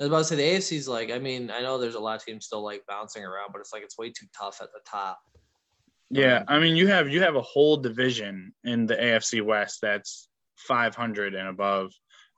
[0.00, 1.10] I was about to say the AFC's like.
[1.10, 3.72] I mean, I know there's a lot of teams still like bouncing around, but it's
[3.72, 5.18] like it's way too tough at the top.
[6.10, 9.78] Yeah, um, I mean you have you have a whole division in the AFC West
[9.80, 11.92] that's 500 and above,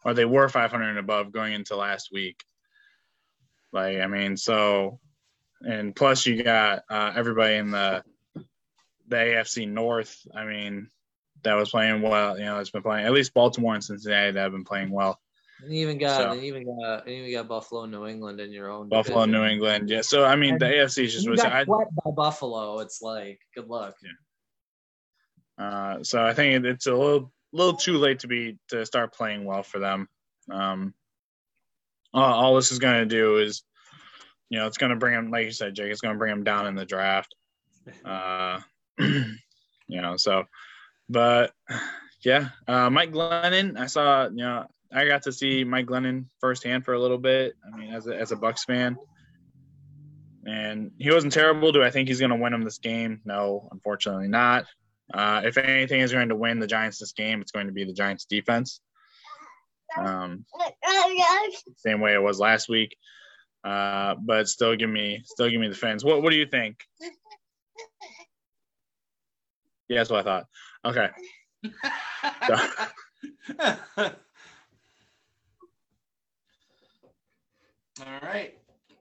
[0.06, 2.40] or they were 500 and above going into last week.
[3.72, 5.00] Like I mean, so
[5.60, 8.04] and plus you got uh, everybody in the
[9.08, 10.16] the AFC North.
[10.32, 10.90] I mean,
[11.42, 12.38] that was playing well.
[12.38, 15.18] You know, it's been playing at least Baltimore and Cincinnati that have been playing well.
[15.60, 18.52] And you even got, so, and even got, and even got Buffalo, New England in
[18.52, 18.88] your own.
[18.88, 19.40] Buffalo, division.
[19.40, 20.02] New England, yeah.
[20.02, 21.26] So I mean, and the AFC is just.
[21.26, 22.78] You got swept by Buffalo.
[22.78, 23.96] It's like good luck.
[25.58, 25.64] Yeah.
[25.64, 29.44] Uh, so I think it's a little, little too late to be to start playing
[29.44, 30.08] well for them.
[30.50, 30.94] Um,
[32.12, 33.62] all, all this is going to do is,
[34.48, 35.90] you know, it's going to bring them, like you said, Jake.
[35.90, 37.34] It's going to bring them down in the draft.
[38.04, 38.58] Uh,
[38.98, 40.42] you know, so,
[41.08, 41.52] but
[42.24, 43.78] yeah, uh, Mike Glennon.
[43.78, 47.54] I saw, you know, I got to see Mike Glennon firsthand for a little bit.
[47.64, 48.96] I mean, as a, as a Bucks fan,
[50.44, 51.70] and he wasn't terrible.
[51.70, 53.20] Do I think he's going to win him this game?
[53.24, 54.66] No, unfortunately not.
[55.12, 57.84] Uh, if anything is going to win the Giants this game, it's going to be
[57.84, 58.80] the Giants defense.
[59.96, 60.44] Um,
[61.76, 62.96] same way it was last week.
[63.64, 66.04] Uh, but still give me still give me the fans.
[66.04, 66.76] What what do you think?
[69.88, 70.46] Yeah, that's what I thought.
[70.84, 71.08] Okay.
[72.46, 72.56] So,
[78.04, 78.54] All right.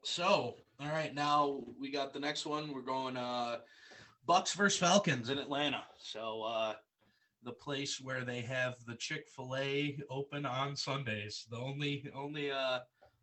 [0.04, 2.72] So, all right, now we got the next one.
[2.72, 3.58] We're going uh
[4.26, 5.84] Bucks versus Falcons in Atlanta.
[5.98, 6.74] So uh
[7.44, 11.46] the place where they have the Chick-fil-A open on Sundays.
[11.50, 12.80] The only only uh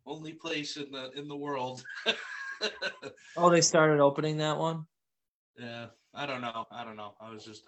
[0.06, 1.84] only place in the in the world.
[3.36, 4.86] oh, they started opening that one?
[5.58, 5.86] Yeah.
[6.14, 6.66] I don't know.
[6.70, 7.14] I don't know.
[7.20, 7.64] I was just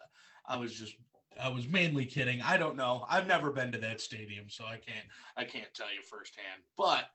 [0.46, 0.94] I was just
[1.40, 2.40] I was mainly kidding.
[2.42, 3.04] I don't know.
[3.08, 6.62] I've never been to that stadium, so I can't I can't tell you firsthand.
[6.76, 7.06] But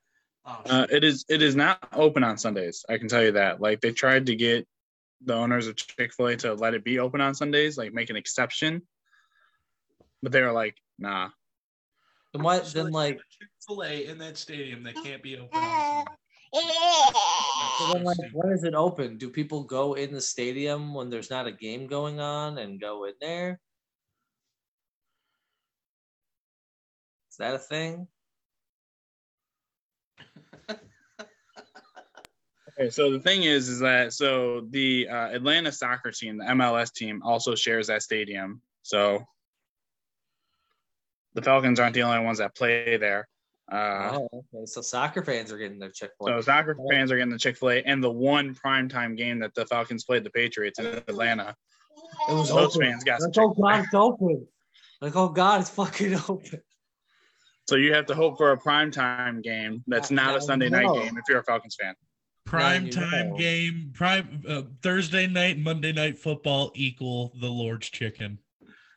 [0.46, 2.86] Oh, uh, it is it is not open on Sundays.
[2.90, 3.62] I can tell you that.
[3.62, 4.68] Like they tried to get
[5.26, 8.10] the owners of Chick Fil A to let it be open on Sundays, like make
[8.10, 8.82] an exception,
[10.22, 11.30] but they were like, nah.
[12.34, 12.60] Then why?
[12.60, 15.60] Then like Chick Fil A in that stadium that can't be open.
[15.60, 16.06] On
[17.78, 19.18] So then, like, when is it open?
[19.18, 23.06] Do people go in the stadium when there's not a game going on and go
[23.06, 23.60] in there?
[27.32, 28.08] Is that a thing?
[32.80, 36.94] Okay, so the thing is, is that so the uh, Atlanta soccer team, the MLS
[36.94, 38.62] team, also shares that stadium.
[38.84, 39.26] So
[41.34, 43.28] the Falcons aren't the only ones that play there.
[43.70, 44.66] Uh, oh, okay.
[44.66, 46.42] So soccer fans are getting their Chick Fil A.
[46.42, 49.54] so soccer fans are getting the Chick Fil A, and the one primetime game that
[49.56, 51.56] the Falcons played the Patriots in Atlanta,
[52.30, 52.88] It was those open.
[52.88, 54.48] fans got some Like, oh God, it's open.
[55.02, 56.62] Like, oh God, it's fucking open.
[57.68, 60.72] So you have to hope for a primetime game that's not now a Sunday you
[60.72, 61.94] night game if you're a Falcons fan.
[62.50, 63.38] Prime time know.
[63.38, 68.40] game, prime uh, Thursday night, Monday night football equal the Lord's chicken.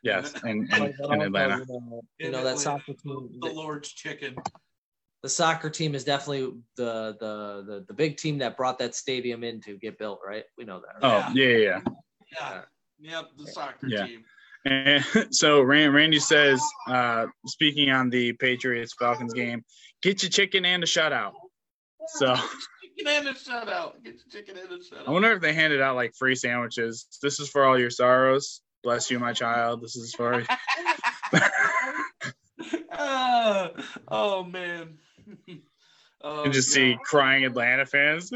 [0.01, 1.65] Yes, and, But in, also, in Atlanta.
[1.67, 3.29] You know, you know, that soccer team.
[3.39, 4.35] The Lord's chicken.
[5.21, 9.43] the soccer team is definitely the, the the the big team that brought that stadium
[9.43, 10.43] in to get built, right?
[10.57, 11.07] We know that.
[11.07, 11.23] Right?
[11.27, 11.79] Oh yeah, yeah, yeah.
[12.39, 12.61] Yeah.
[12.99, 14.05] Yep, the soccer Yeah.
[14.07, 14.23] team.
[14.65, 19.63] And so Rand, Randy says, uh, speaking on the Patriots Falcons game,
[20.01, 21.33] get your chicken and a shutout.
[22.15, 22.35] So
[22.97, 24.03] Chicken and a shutout.
[24.03, 25.07] Get your chicken and a shutout.
[25.07, 27.07] I wonder if they handed out like free sandwiches.
[27.21, 28.61] This is for all your sorrows.
[28.83, 29.81] Bless you, my child.
[29.81, 30.43] This is for
[32.91, 33.71] Ah,
[34.09, 34.97] oh man.
[36.25, 38.31] Oh, you just see crying Atlanta fans.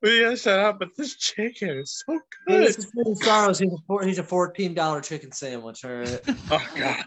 [0.00, 2.68] We gotta shut up, but this chicken is so good.
[2.68, 3.58] this is Sorrows.
[3.58, 5.84] He's a he's a fourteen dollar chicken sandwich.
[5.84, 6.20] All right.
[6.52, 7.04] Oh god.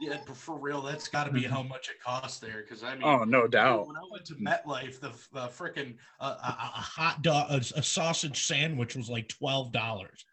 [0.00, 2.62] Yeah, but for real, that's got to be how much it costs there.
[2.62, 3.86] Because I mean, Oh no doubt.
[3.86, 7.56] when I went to MetLife, the the freaking uh, a, a a hot dog, a,
[7.56, 10.24] a sausage sandwich was like twelve dollars.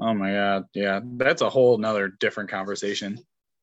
[0.00, 0.66] Oh my god.
[0.74, 3.16] Yeah, that's a whole nother different conversation.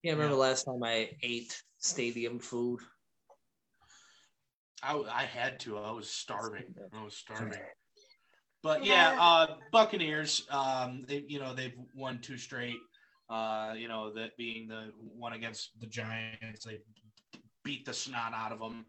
[0.04, 2.80] Can't remember the last time I ate stadium food.
[4.82, 5.78] I, I had to.
[5.78, 6.74] I was starving.
[6.94, 7.60] I was starving.
[8.63, 10.48] But yeah, uh, Buccaneers.
[10.50, 12.78] Um, they you know they've won two straight.
[13.30, 16.80] Uh, you know that being the one against the Giants, they
[17.63, 18.86] beat the snot out of them.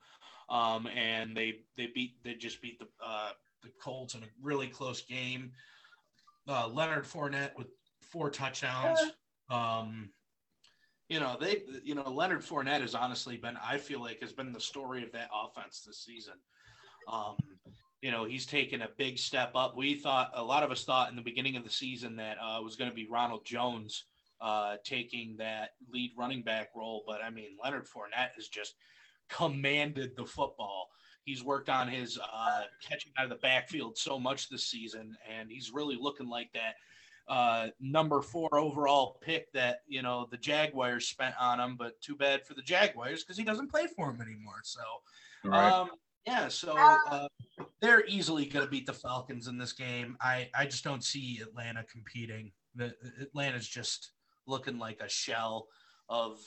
[0.49, 3.31] Um, and they they beat they just beat the uh,
[3.63, 5.53] the Colts in a really close game.
[6.49, 7.69] Uh, Leonard Fournette with
[8.01, 8.99] four touchdowns.
[9.51, 10.11] Um,
[11.09, 14.53] you know they you know Leonard Fournette has honestly been I feel like has been
[14.53, 16.35] the story of that offense this season.
[17.13, 17.37] Um,
[18.01, 19.77] you know he's taken a big step up.
[19.77, 22.59] We thought a lot of us thought in the beginning of the season that uh,
[22.61, 24.05] it was going to be Ronald Jones
[24.41, 28.75] uh, taking that lead running back role, but I mean Leonard Fournette has just
[29.29, 30.89] commanded the football.
[31.25, 35.51] He's worked on his uh, catching out of the backfield so much this season, and
[35.51, 36.75] he's really looking like that
[37.29, 41.77] uh, number four overall pick that you know the Jaguars spent on him.
[41.79, 44.61] But too bad for the Jaguars because he doesn't play for them anymore.
[44.65, 44.81] So
[45.45, 45.73] Right.
[45.73, 45.91] um,
[46.27, 47.29] yeah, so uh,
[47.81, 50.17] they're easily going to beat the Falcons in this game.
[50.21, 52.53] I I just don't see Atlanta competing.
[52.75, 54.13] The Atlanta's just
[54.51, 55.69] looking like a shell
[56.09, 56.39] of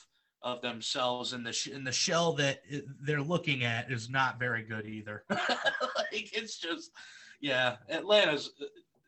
[0.42, 2.60] of themselves, and the sh- and the shell that
[3.00, 5.24] they're looking at is not very good either.
[5.30, 6.90] like it's just
[7.40, 8.52] yeah, Atlanta's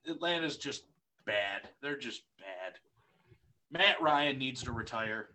[0.09, 0.85] Atlanta's just
[1.27, 1.69] bad.
[1.83, 2.79] They're just bad.
[3.71, 5.29] Matt Ryan needs to retire.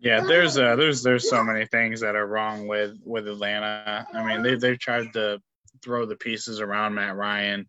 [0.00, 4.06] Yeah, there's uh there's there's so many things that are wrong with with Atlanta.
[4.12, 5.40] I mean, they they've tried to
[5.82, 7.68] throw the pieces around Matt Ryan.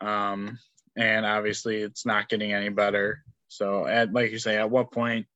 [0.00, 0.58] Um
[0.96, 3.22] and obviously it's not getting any better.
[3.48, 5.26] So at like you say, at what point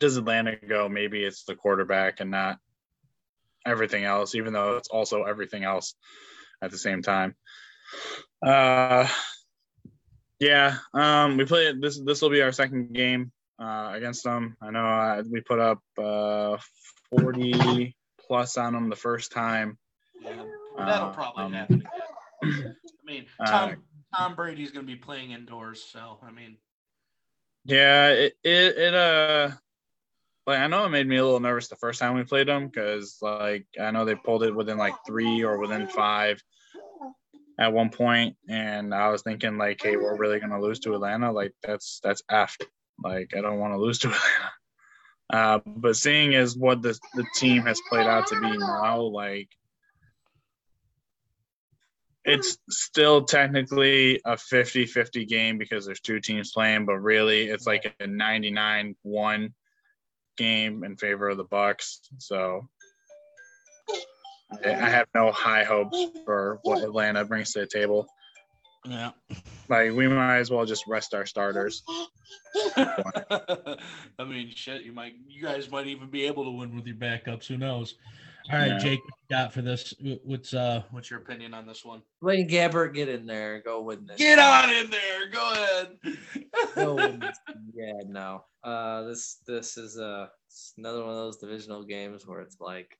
[0.00, 0.88] does Atlanta go?
[0.88, 2.58] Maybe it's the quarterback and not
[3.66, 5.94] everything else, even though it's also everything else
[6.62, 7.34] at the same time.
[8.44, 9.08] Uh
[10.40, 14.56] yeah, um we play this this will be our second game uh, against them.
[14.60, 16.56] I know uh, we put up uh,
[17.10, 17.96] 40
[18.26, 19.78] plus on them the first time.
[20.20, 20.42] Yeah,
[20.76, 21.86] that'll probably Um, happen
[22.42, 22.76] again.
[22.82, 23.76] I mean, uh, Tom
[24.16, 26.56] Tom Brady's going to be playing indoors, so I mean,
[27.64, 29.50] Yeah, it, it it uh
[30.46, 32.66] like I know it made me a little nervous the first time we played them
[32.68, 36.42] because like I know they pulled it within like three or within five
[37.58, 41.32] at one point, and I was thinking like, hey, we're really gonna lose to Atlanta.
[41.32, 42.56] Like that's that's f.
[43.02, 44.52] Like I don't want to lose to Atlanta.
[45.32, 49.48] Uh, but seeing as what the the team has played out to be now, like
[52.24, 57.94] it's still technically a 50-50 game because there's two teams playing, but really it's like
[58.00, 59.52] a 99-1
[60.36, 61.98] game in favor of the Bucs.
[62.18, 62.68] So
[64.64, 68.06] I I have no high hopes for what Atlanta brings to the table.
[68.86, 69.10] Yeah.
[69.68, 71.82] Like we might as well just rest our starters.
[72.76, 73.76] I
[74.26, 77.46] mean, shit, you might, you guys might even be able to win with your backups.
[77.46, 77.94] Who knows?
[78.52, 78.78] All right, Yeah.
[78.78, 79.94] Jake, what you got for this?
[80.22, 82.02] What's uh, what's your opinion on this one?
[82.20, 83.62] Blaine Gabbert, get in there.
[83.64, 84.18] Go win this.
[84.18, 85.30] Get on in there.
[85.32, 85.98] Go ahead.
[86.74, 87.18] Go.
[87.74, 88.44] Yeah, no.
[88.62, 92.96] Uh, this this is uh it's another one of those divisional games where it's like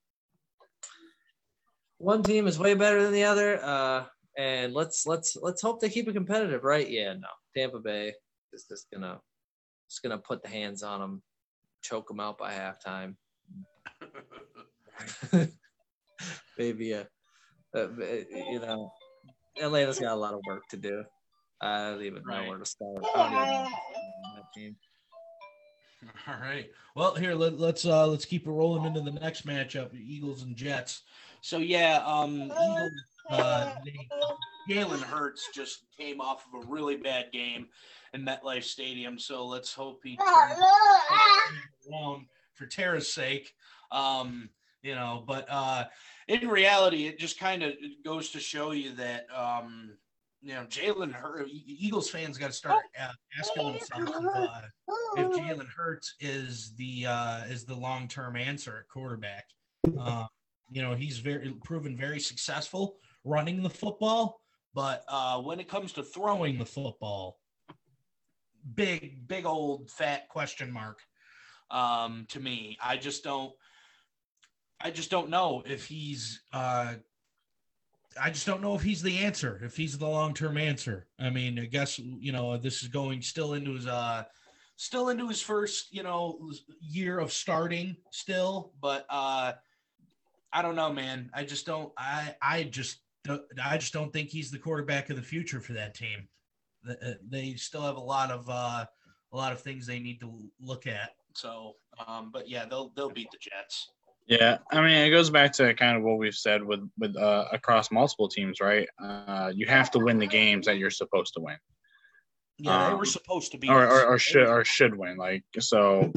[1.99, 3.63] one team is way better than the other.
[3.63, 4.05] Uh,
[4.37, 6.89] and let's let's let's hope they keep it competitive, right?
[6.89, 7.29] Yeah, no.
[7.57, 8.13] Tampa Bay
[8.53, 9.21] is just gonna
[9.89, 11.23] just gonna put the hands on them,
[11.83, 13.15] choke them out by halftime.
[16.59, 17.09] Maybe a,
[17.75, 17.89] uh,
[18.51, 18.93] you know,
[19.61, 21.05] Atlanta's got a lot of work to do.
[21.61, 23.05] I don't even know where to start.
[23.15, 24.77] I don't even know that team.
[26.29, 26.71] All right.
[26.95, 30.57] Well, here let, let's uh let's keep it rolling into the next matchup, Eagles and
[30.57, 31.03] Jets.
[31.41, 32.93] So yeah, um Eagles
[33.31, 34.09] uh they,
[34.69, 37.69] Jalen Hurts just came off of a really bad game
[38.13, 39.19] in MetLife Stadium.
[39.19, 40.59] So let's hope he turns
[41.91, 43.55] around for Tara's sake.
[43.91, 44.49] Um,
[44.85, 45.85] you know, but uh
[46.29, 47.73] in reality, it just kind of
[48.05, 49.97] goes to show you that um
[50.43, 53.09] you know Jalen Hurts, Eagles fans got to start uh,
[53.39, 54.61] asking themselves uh,
[55.17, 59.47] if Jalen Hurts is the uh, is the long term answer at quarterback.
[59.99, 60.27] Uh,
[60.71, 64.41] you know, he's very proven very successful running the football,
[64.75, 67.39] but uh, when it comes to throwing the football,
[68.75, 71.01] big big old fat question mark.
[71.71, 73.53] Um, to me, I just don't.
[74.85, 76.43] I just don't know if he's.
[76.53, 76.95] Uh,
[78.21, 79.61] I just don't know if he's the answer.
[79.65, 81.09] If he's the long term answer.
[81.19, 84.25] I mean, I guess you know this is going still into his uh
[84.77, 86.39] still into his first, you know,
[86.81, 89.53] year of starting still, but uh
[90.53, 91.31] I don't know, man.
[91.35, 93.01] I just don't I I just
[93.63, 96.29] I just don't think he's the quarterback of the future for that team.
[96.89, 98.85] Uh, They still have a lot of uh
[99.33, 101.11] a lot of things they need to look at.
[101.35, 101.77] So,
[102.07, 103.91] um but yeah, they'll they'll beat the Jets.
[104.27, 107.47] Yeah, I mean, it goes back to kind of what we've said with with uh,
[107.53, 108.89] across multiple teams, right?
[109.03, 111.59] Uh, you have to win the games that you're supposed to win,
[112.59, 115.19] Yeah, they Um, were supposed to be or or, or should or should win.
[115.19, 116.11] Like so,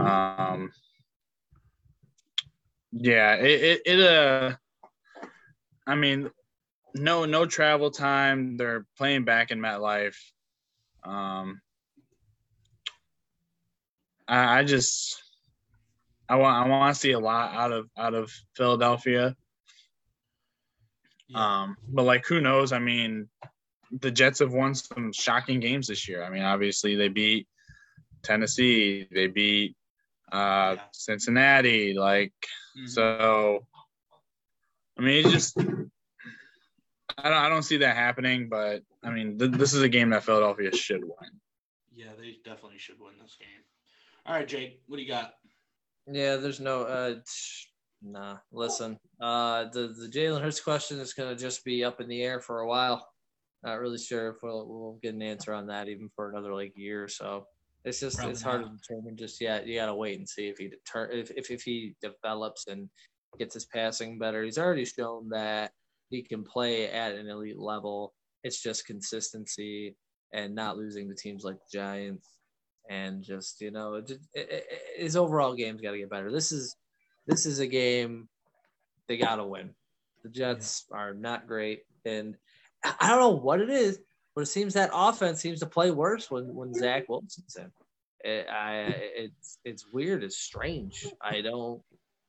[0.00, 0.72] um,
[2.90, 4.56] yeah, it it, it uh,
[5.86, 6.28] I mean,
[6.94, 8.56] no no travel time.
[8.56, 10.16] They're playing back in MetLife.
[11.04, 11.60] Um,
[14.26, 15.22] I, I just
[16.28, 19.36] I want I want to see a lot out of out of Philadelphia.
[21.28, 21.62] Yeah.
[21.62, 22.72] Um, but like who knows?
[22.72, 23.28] I mean,
[24.00, 26.22] the Jets have won some shocking games this year.
[26.22, 27.46] I mean, obviously they beat
[28.22, 29.76] Tennessee, they beat
[30.32, 30.82] uh, Yeah.
[30.92, 31.94] Cincinnati.
[31.94, 32.32] Like
[32.78, 32.88] Mhm.
[32.88, 33.66] so,
[34.98, 35.58] I mean, it's just
[37.18, 38.48] I don't I don't see that happening.
[38.48, 41.40] But I mean, th- this is a game that Philadelphia should win.
[41.94, 43.48] Yeah, they definitely should win this game.
[44.24, 45.34] All right, Jake, what do you got?
[46.06, 47.14] Yeah, there's no uh
[48.02, 48.38] nah.
[48.50, 52.40] Listen, uh the the Jalen Hurts question is gonna just be up in the air
[52.40, 53.06] for a while.
[53.62, 56.72] Not really sure if we'll we'll get an answer on that even for another like
[56.76, 57.46] year or so.
[57.84, 58.70] It's just Probably it's hard not.
[58.70, 59.66] to determine just yet.
[59.66, 62.88] You gotta wait and see if he deter if, if if he develops and
[63.38, 64.42] gets his passing better.
[64.42, 65.72] He's already shown that
[66.10, 68.12] he can play at an elite level.
[68.44, 69.96] It's just consistency
[70.32, 72.28] and not losing the teams like the Giants
[72.88, 74.66] and just you know it, it,
[74.96, 76.30] his overall game's got to get better.
[76.30, 76.76] This is
[77.26, 78.28] this is a game
[79.08, 79.70] they got to win.
[80.22, 82.36] The Jets are not great, and
[82.84, 83.98] I I don't know what it is,
[84.34, 87.70] but it seems that offense seems to play worse when when Zach Wilson's in.
[88.24, 90.22] It, I it's it's weird.
[90.22, 91.06] It's strange.
[91.20, 91.82] I don't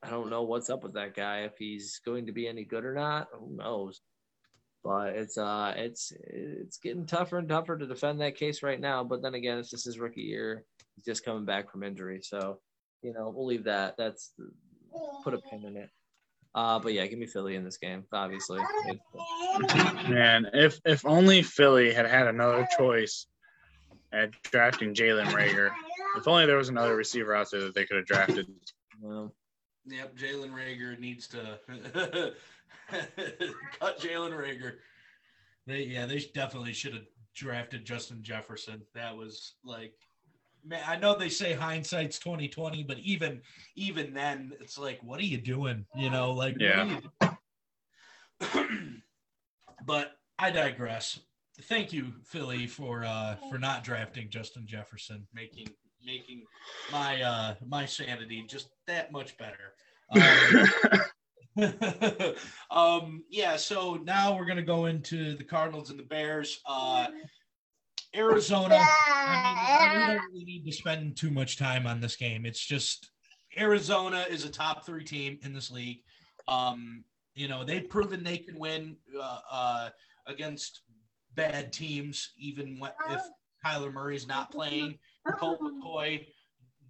[0.04, 1.41] I don't know what's up with that guy.
[1.41, 4.01] If he's going to be any good or not, who knows?
[4.84, 9.04] But it's uh it's it's getting tougher and tougher to defend that case right now.
[9.04, 10.66] But then again, it's just his rookie year.
[10.96, 12.60] He's just coming back from injury, so
[13.02, 13.96] you know we'll leave that.
[13.98, 14.34] That's
[15.24, 15.90] put a pin in it.
[16.56, 18.04] Uh, but yeah, give me Philly in this game.
[18.12, 18.60] Obviously,
[20.10, 23.26] Man, if if only Philly had had another choice
[24.12, 25.72] at drafting Jalen Reagor.
[26.18, 28.48] If only there was another receiver out there that they could have drafted.
[29.04, 29.32] Um,
[29.86, 31.60] Yep, Jalen Reagor needs to
[33.80, 34.74] cut Jalen Reagor.
[35.65, 37.05] They yeah, they definitely should have
[37.36, 38.82] drafted Justin Jefferson.
[38.93, 39.93] That was like
[40.65, 43.41] man, I know they say hindsight's 2020, but even
[43.76, 45.86] even then it's like what are you doing?
[45.95, 47.01] You know, like you
[49.86, 51.19] but I digress.
[51.63, 55.67] Thank you, Philly, for uh for not drafting Justin Jefferson, making
[56.05, 56.43] making
[56.91, 59.74] my uh my sanity just that much better.
[60.13, 61.01] Um,
[62.72, 66.60] um, yeah, so now we're gonna go into the Cardinals and the Bears.
[66.66, 67.08] Uh,
[68.16, 68.78] Arizona.
[68.80, 72.45] I mean, we don't really need to spend too much time on this game.
[72.45, 73.10] It's just
[73.58, 75.99] Arizona is a top three team in this league.
[76.47, 77.04] Um,
[77.36, 79.89] you know, they've proven they can win uh, uh,
[80.28, 80.82] against
[81.36, 82.80] bad teams, even
[83.10, 83.22] if
[83.66, 84.99] Kyler Murray's not playing.
[85.39, 86.26] Colt McCoy,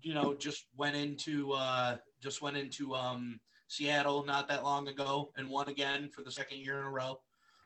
[0.01, 3.39] you know, just went into uh, just went into um,
[3.73, 7.19] Seattle not that long ago and won again for the second year in a row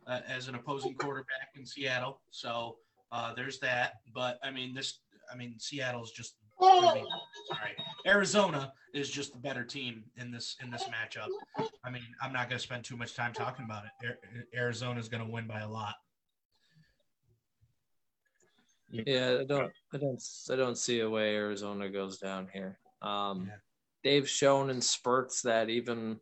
[0.07, 2.21] uh, as an opposing quarterback in Seattle.
[2.31, 2.77] So
[3.11, 3.95] uh, there's that.
[4.13, 4.99] But I mean, this,
[5.31, 6.35] I mean, Seattle's just.
[6.59, 7.75] I mean, all right,
[8.07, 11.27] Arizona is just the better team in this in this matchup.
[11.83, 14.17] I mean, I'm not going to spend too much time talking about it.
[14.55, 15.93] Arizona is going to win by a lot.
[18.89, 22.79] Yeah, I don't, I don't, I don't see a way Arizona goes down here.
[23.01, 23.55] Um, yeah.
[24.03, 26.19] They've shown in spurts that even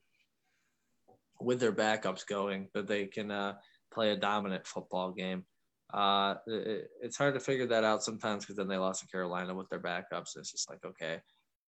[1.39, 3.53] with their backups going, that they can uh,
[3.93, 5.45] play a dominant football game.
[5.93, 9.53] Uh, it, it's hard to figure that out sometimes because then they lost to Carolina
[9.53, 10.35] with their backups.
[10.35, 11.19] It's just like okay,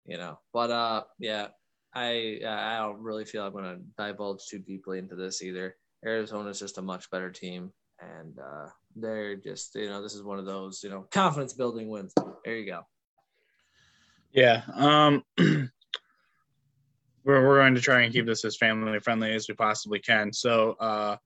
[0.07, 0.39] you know.
[0.53, 1.49] But uh, yeah,
[1.95, 5.77] I I don't really feel I'm going to divulge too deeply into this either.
[6.05, 10.39] Arizona's just a much better team, and uh, they're just you know this is one
[10.39, 12.15] of those you know confidence building wins.
[12.45, 12.83] There you go.
[14.33, 14.63] Yeah.
[14.75, 15.25] Um.
[17.27, 20.33] we're, we're going to try and keep this as family friendly as we possibly can.
[20.33, 21.17] So, uh,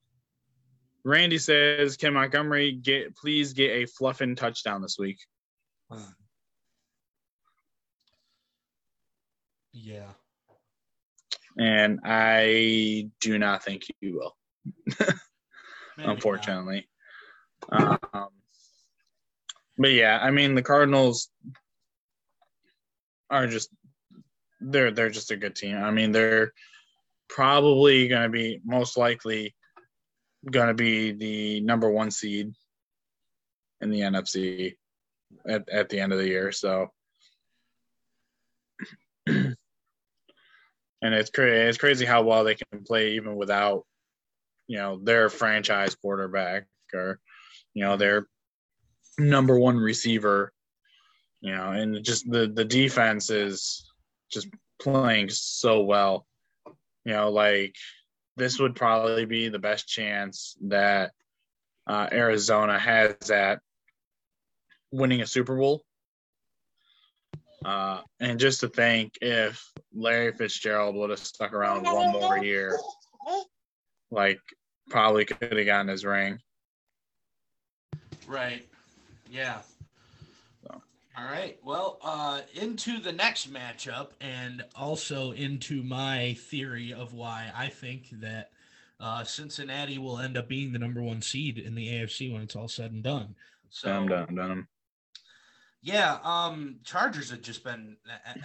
[1.05, 5.19] Randy says, "Can Montgomery get please get a fluffing touchdown this week?"
[9.73, 10.11] Yeah.
[11.57, 14.37] And I do not think you will.
[15.97, 16.89] unfortunately.
[17.71, 17.99] Um,
[19.79, 21.29] but yeah, I mean the Cardinals
[23.31, 23.71] are just
[24.61, 25.77] they're they're just a good team.
[25.77, 26.53] I mean they're
[27.29, 29.55] probably going to be most likely
[30.51, 32.53] going to be the number one seed
[33.81, 34.75] in the NFC
[35.47, 36.53] at, at the end of the year.
[36.53, 36.89] So,
[39.27, 39.57] and
[41.03, 41.69] it's crazy.
[41.69, 43.87] It's crazy how well they can play even without,
[44.67, 47.21] you know, their franchise quarterback or,
[47.75, 48.27] you know, their
[49.19, 50.53] number one receiver.
[51.43, 53.90] You know, and just the the defense is
[54.31, 54.49] just
[54.81, 56.27] playing so well.
[57.05, 57.77] You know, like
[58.37, 61.13] this would probably be the best chance that
[61.87, 63.61] uh, Arizona has at
[64.91, 65.83] winning a Super Bowl.
[67.65, 72.79] Uh, and just to think if Larry Fitzgerald would have stuck around one more year,
[74.11, 74.41] like
[74.89, 76.39] probably could have gotten his ring.
[78.27, 78.67] Right.
[79.31, 79.59] Yeah.
[81.21, 81.59] All right.
[81.63, 88.09] Well, uh, into the next matchup, and also into my theory of why I think
[88.21, 88.53] that
[88.99, 92.57] uh, Cincinnati will end up being the number one seed in the AFC when it's
[92.57, 93.35] all said and done.
[93.69, 94.35] So I'm done.
[94.35, 94.67] Done.
[95.83, 97.97] Yeah, um, Chargers have just been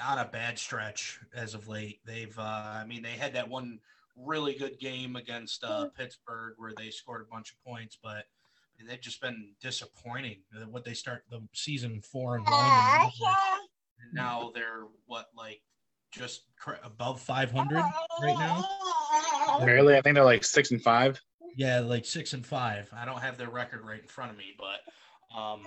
[0.05, 1.99] on a bad stretch as of late.
[2.05, 2.41] They've, uh,
[2.81, 3.79] I mean, they had that one
[4.17, 8.25] really good game against uh, Pittsburgh where they scored a bunch of points, but
[8.87, 10.37] they've just been disappointing.
[10.69, 13.11] What they start the season four and one,
[13.99, 15.61] and now they're what like
[16.11, 16.43] just
[16.83, 17.75] above 500
[18.21, 18.63] right now.
[19.65, 21.19] Barely, I think they're like six and five.
[21.57, 22.89] Yeah, like six and five.
[22.93, 25.61] I don't have their record right in front of me, but um,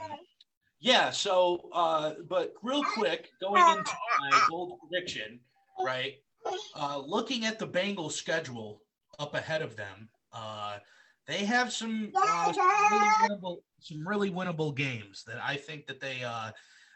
[0.80, 1.10] yeah.
[1.10, 5.40] So, uh, but real quick, going into my bold prediction,
[5.84, 6.14] right?
[6.76, 8.82] Uh, looking at the Bengals schedule
[9.18, 10.78] up ahead of them, uh,
[11.28, 16.00] they have some, uh, some, really winnable, some really winnable games that I think that
[16.00, 16.50] they uh,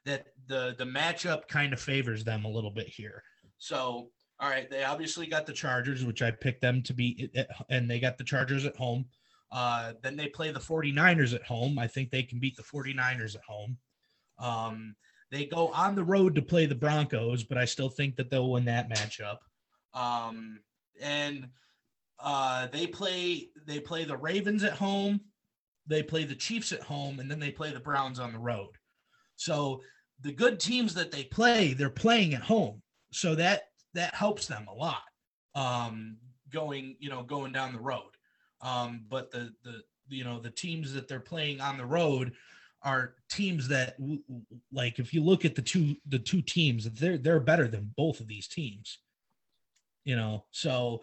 [0.07, 3.23] that the the matchup kind of favors them a little bit here.
[3.59, 4.09] So,
[4.41, 7.31] all right, they obviously got the Chargers, which I picked them to be,
[7.69, 9.05] and they got the Chargers at home.
[9.53, 11.79] Uh, then they play the 49ers at home.
[11.79, 13.77] I think they can beat the 49ers at home.
[14.39, 14.97] Um,
[15.31, 18.51] they go on the road to play the Broncos, but I still think that they'll
[18.51, 19.39] win that matchup.
[19.95, 20.61] Um,
[21.01, 21.49] and
[22.23, 25.21] uh, they play they play the Ravens at home,
[25.87, 28.71] they play the Chiefs at home, and then they play the Browns on the road.
[29.37, 29.83] So
[30.21, 33.65] the good teams that they play, they're playing at home, so that
[33.95, 35.03] that helps them a lot.
[35.55, 36.17] Um,
[36.51, 38.13] going you know going down the road,
[38.61, 42.33] um, but the the you know the teams that they're playing on the road
[42.83, 43.97] are teams that
[44.73, 48.19] like if you look at the two the two teams they're they're better than both
[48.21, 48.99] of these teams
[50.05, 51.01] you know so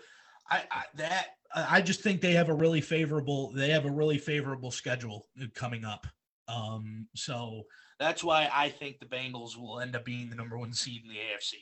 [0.49, 4.17] I, I that I just think they have a really favorable they have a really
[4.17, 6.07] favorable schedule coming up.
[6.47, 7.63] Um, so
[7.99, 11.09] that's why I think the Bengals will end up being the number one seed in
[11.09, 11.53] the AFC.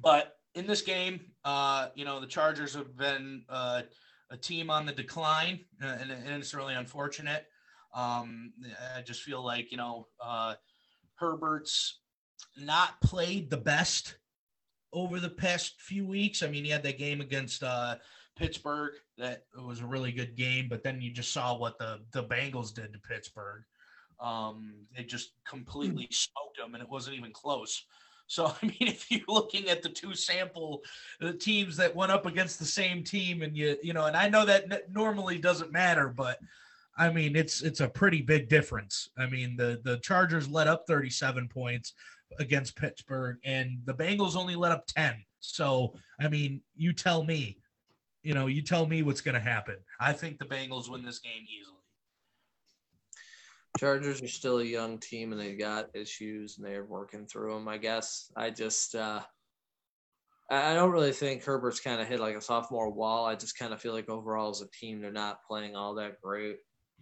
[0.00, 3.82] But in this game, uh, you know, the Chargers have been uh,
[4.30, 7.46] a team on the decline, uh, and, and it's really unfortunate.
[7.94, 8.52] Um,
[8.96, 10.54] I just feel like you know uh,
[11.16, 12.00] Herbert's
[12.58, 14.16] not played the best
[14.96, 16.42] over the past few weeks.
[16.42, 17.96] I mean, he had that game against uh,
[18.34, 22.24] Pittsburgh that was a really good game, but then you just saw what the the
[22.24, 23.62] Bengals did to Pittsburgh.
[24.18, 27.84] Um, they just completely smoked them, and it wasn't even close.
[28.26, 30.82] So I mean, if you're looking at the two sample
[31.20, 34.30] the teams that went up against the same team, and you you know, and I
[34.30, 36.38] know that normally doesn't matter, but
[36.96, 39.10] I mean, it's it's a pretty big difference.
[39.18, 41.92] I mean, the the Chargers let up 37 points
[42.38, 45.14] against Pittsburgh, and the Bengals only let up 10.
[45.40, 47.58] So I mean, you tell me,
[48.22, 49.76] you know, you tell me what's going to happen.
[50.00, 51.76] I think the Bengals win this game easily.
[53.78, 57.68] Chargers are still a young team and they've got issues and they're working through them.
[57.68, 59.20] I guess I just uh,
[60.50, 63.26] I don't really think Herbert's kind of hit like a sophomore wall.
[63.26, 66.20] I just kind of feel like overall as a team they're not playing all that
[66.22, 66.56] great.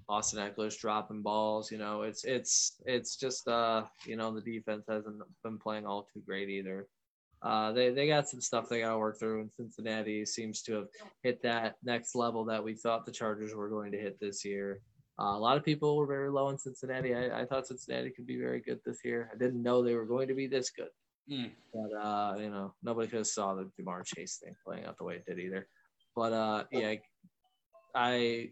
[0.09, 2.03] Austin Ekeler's dropping balls, you know.
[2.03, 6.49] It's it's it's just uh you know the defense hasn't been playing all too great
[6.49, 6.87] either.
[7.43, 10.75] Uh, they they got some stuff they got to work through, and Cincinnati seems to
[10.75, 10.87] have
[11.23, 14.81] hit that next level that we thought the Chargers were going to hit this year.
[15.19, 17.15] Uh, a lot of people were very low in Cincinnati.
[17.15, 19.31] I, I, thought Cincinnati could be very good this year.
[19.33, 20.89] I didn't know they were going to be this good.
[21.31, 21.51] Mm.
[21.73, 25.05] But uh, you know, nobody could have saw the Ja'Marr Chase thing playing out the
[25.05, 25.69] way it did either.
[26.17, 26.95] But uh, yeah,
[27.95, 28.51] I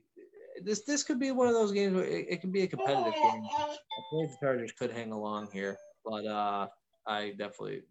[0.62, 3.14] this this could be one of those games where it, it can be a competitive
[3.14, 3.42] game.
[3.44, 3.76] I
[4.10, 6.68] think the Chargers could hang along here, but uh,
[7.06, 7.82] I definitely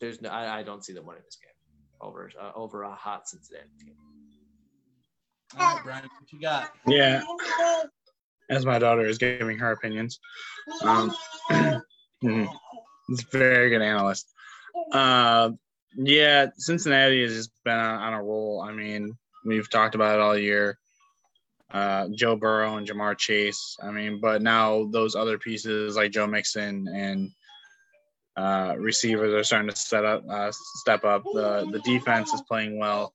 [0.00, 1.52] there's no I, I don't see them winning this game
[2.00, 3.94] over uh, over a hot Cincinnati team.
[5.58, 6.70] All right, Brian, what you got?
[6.86, 7.22] Yeah.
[8.50, 10.18] As my daughter is giving her opinions.
[10.82, 11.14] Um,
[12.22, 12.44] hmm,
[13.10, 14.26] it's very good analyst.
[14.92, 15.50] Uh,
[15.94, 18.64] yeah, Cincinnati has just been on, on, a roll.
[18.66, 20.78] I mean, we've talked about it all year.
[21.72, 23.76] Uh, Joe Burrow and Ja'Marr Chase.
[23.82, 27.30] I mean, but now those other pieces like Joe Mixon and
[28.36, 31.22] uh, receivers are starting to set up, uh, step up.
[31.24, 33.14] The the defense is playing well.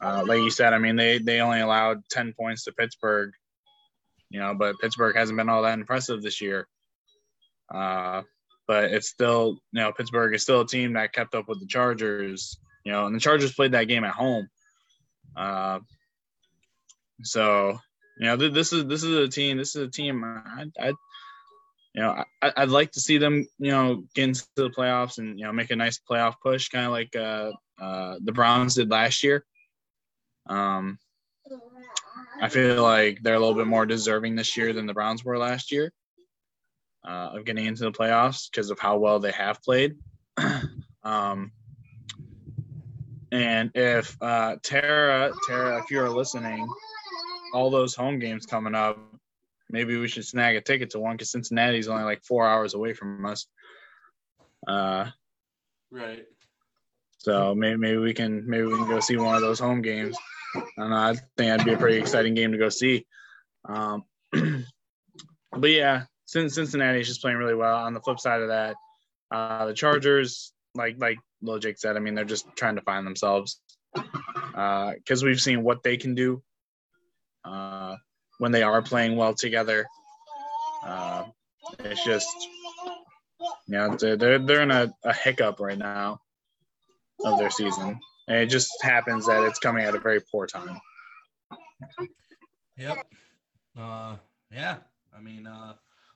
[0.00, 3.32] Uh, like you said, I mean, they they only allowed ten points to Pittsburgh,
[4.30, 6.66] you know, but Pittsburgh hasn't been all that impressive this year.
[7.72, 8.22] Uh,
[8.66, 11.66] but it's still, you know, Pittsburgh is still a team that kept up with the
[11.66, 14.48] Chargers, you know, and the Chargers played that game at home.
[17.22, 17.78] So,
[18.18, 19.56] you know, th- this is this is a team.
[19.58, 20.24] This is a team.
[20.24, 20.92] I, I
[21.94, 25.38] you know, I, would like to see them, you know, get into the playoffs and
[25.38, 27.50] you know make a nice playoff push, kind of like uh,
[27.80, 29.44] uh, the Browns did last year.
[30.46, 30.98] Um,
[32.40, 35.38] I feel like they're a little bit more deserving this year than the Browns were
[35.38, 35.92] last year
[37.06, 39.96] uh, of getting into the playoffs because of how well they have played.
[41.02, 41.52] um,
[43.32, 46.68] and if uh, Tara, Tara, if you're listening,
[47.52, 48.98] all those home games coming up,
[49.70, 52.94] maybe we should snag a ticket to one because Cincinnati's only like four hours away
[52.94, 53.46] from us.
[54.66, 55.06] Uh,
[55.90, 56.24] right.
[57.18, 60.16] So maybe maybe we can maybe we can go see one of those home games.
[60.54, 60.96] I don't know.
[60.96, 63.06] I think that'd be a pretty exciting game to go see.
[63.68, 64.04] Um,
[65.52, 67.76] but yeah, since Cincinnati is just playing really well.
[67.76, 68.76] On the flip side of that,
[69.30, 73.06] uh, the Chargers, like like Lil Jake said, I mean they're just trying to find
[73.06, 73.60] themselves
[73.94, 76.42] because uh, we've seen what they can do
[77.44, 77.96] uh,
[78.38, 79.86] when they are playing well together.
[80.84, 81.24] Uh,
[81.80, 82.28] it's just
[83.66, 86.20] you know they're they're in a, a hiccup right now
[87.24, 90.78] of their season and it just happens that it's coming at a very poor time.
[92.76, 93.06] Yep.
[93.76, 94.16] Uh,
[94.52, 94.76] yeah.
[95.16, 95.72] I mean, uh,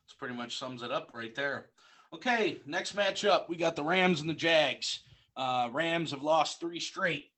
[0.07, 1.71] this pretty much sums it up right there.
[2.15, 5.01] Okay, next matchup, we got the Rams and the Jags.
[5.35, 7.31] Uh, Rams have lost three straight.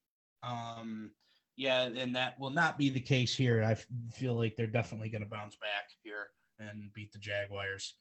[0.42, 1.12] Um,
[1.56, 3.62] yeah, and that will not be the case here.
[3.62, 3.74] I
[4.12, 6.28] feel like they're definitely going to bounce back here
[6.58, 7.94] and beat the Jaguars.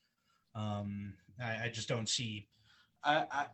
[0.56, 2.48] Um, I, I just don't see
[3.04, 3.46] I, I,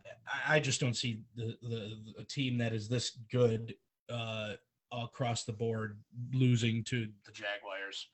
[0.48, 3.74] I just don't see the, the, the team that is this good
[4.08, 4.52] uh,
[4.92, 5.98] across the board
[6.32, 8.08] losing to the Jaguars,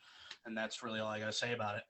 [0.47, 1.82] and that's really all I got to say about it.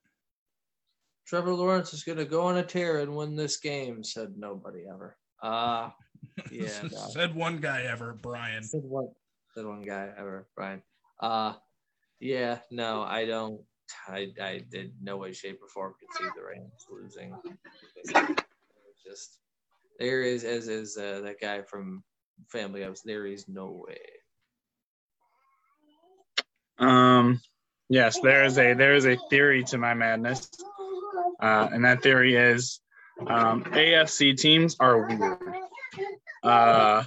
[1.26, 4.84] Trevor Lawrence is going to go on a tear and win this game," said nobody
[4.92, 5.16] ever.
[5.42, 5.90] Uh
[6.50, 8.62] yeah, said one guy ever, Brian.
[8.62, 9.08] Said one,
[9.56, 10.82] said one guy ever, Brian.
[11.18, 11.54] Uh
[12.20, 13.60] yeah, no, I don't.
[14.08, 17.34] I I did no way, shape, or form could see the Rams losing
[19.06, 19.38] just
[19.98, 22.02] there is as is uh, that guy from
[22.48, 23.00] Family House.
[23.02, 23.98] There is no way.
[26.78, 27.40] Um.
[27.88, 30.50] Yes, there is a there is a theory to my madness,
[31.40, 32.80] uh, and that theory is
[33.26, 35.54] um, AFC teams are weird.
[36.42, 37.04] Uh,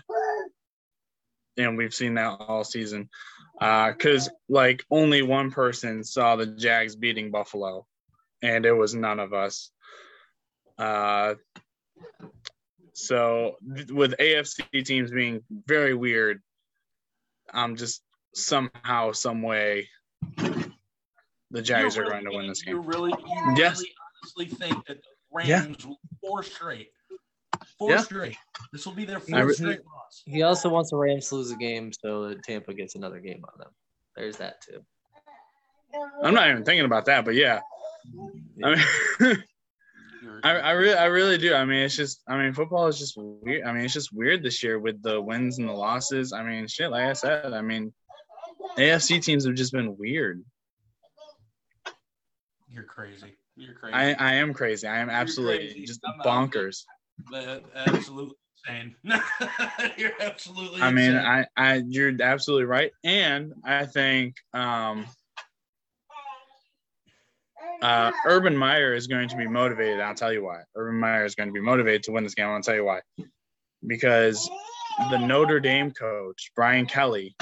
[1.60, 3.10] and we've seen that all season.
[3.60, 7.86] Because, uh, like, only one person saw the Jags beating Buffalo,
[8.41, 9.70] and it was none of us.
[10.78, 11.36] Uh,
[12.93, 13.57] so,
[13.89, 16.41] with AFC teams being very weird,
[17.53, 18.01] I'm just
[18.34, 19.89] somehow, some way,
[21.51, 22.76] the Jags you are going to win this game.
[22.76, 23.80] You really, you yes.
[23.80, 23.91] really
[24.24, 25.66] honestly think that the Rams Yeah.
[25.86, 26.91] will four straight,
[27.80, 28.01] four Yeah.
[28.01, 28.38] straight.
[28.71, 30.21] This will be their I fourth re- straight loss.
[30.25, 33.43] He also wants the Rams to lose a game so that Tampa gets another game
[33.51, 33.69] on them.
[34.15, 34.82] There's that too.
[36.23, 37.61] I'm not even thinking about that, but yeah.
[38.63, 39.38] I mean,
[40.43, 41.53] I, I really, I really do.
[41.55, 43.65] I mean, it's just, I mean, football is just weird.
[43.65, 46.32] I mean, it's just weird this year with the wins and the losses.
[46.34, 47.91] I mean, shit, like I said, I mean,
[48.77, 50.43] AFC teams have just been weird.
[52.69, 53.36] You're crazy.
[53.55, 53.93] You're crazy.
[53.95, 54.88] I, I am crazy.
[54.88, 55.86] I am absolutely crazy.
[55.86, 56.25] just I'm out.
[56.25, 56.84] bonkers.
[57.76, 58.36] Absolutely
[58.67, 58.95] insane.
[59.97, 60.82] You're absolutely.
[60.82, 61.26] I mean, insane.
[61.26, 65.05] I, I, you're absolutely right, and I think, um,
[67.82, 69.99] uh, Urban Meyer is going to be motivated.
[70.01, 70.61] I'll tell you why.
[70.76, 72.47] Urban Meyer is going to be motivated to win this game.
[72.47, 73.01] I'll tell you why.
[73.86, 74.49] Because
[75.11, 77.36] the Notre Dame coach, Brian Kelly,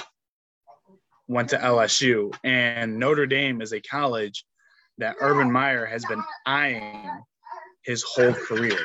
[1.27, 4.45] went to LSU, and Notre Dame is a college
[4.99, 7.09] that Urban Meyer has been eyeing
[7.83, 8.77] his whole career.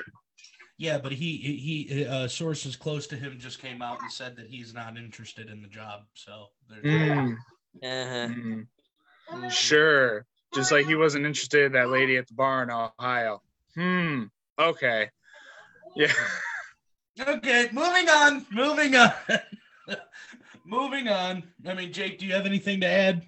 [0.83, 4.49] Yeah, but he he uh, sources close to him just came out and said that
[4.49, 6.01] he's not interested in the job.
[6.15, 7.37] So there's Mm,
[7.85, 8.29] Uh-huh.
[8.35, 9.53] mm.
[9.53, 10.27] Sure.
[10.53, 13.43] Just like he wasn't interested in that lady at the bar in Ohio.
[13.77, 14.25] Hmm.
[14.59, 15.09] Okay.
[15.95, 16.13] Yeah.
[17.29, 17.69] okay.
[17.73, 18.45] Moving on.
[18.51, 19.13] Moving on.
[20.67, 21.45] moving on.
[21.65, 23.23] I mean, Jake, do you have anything to add?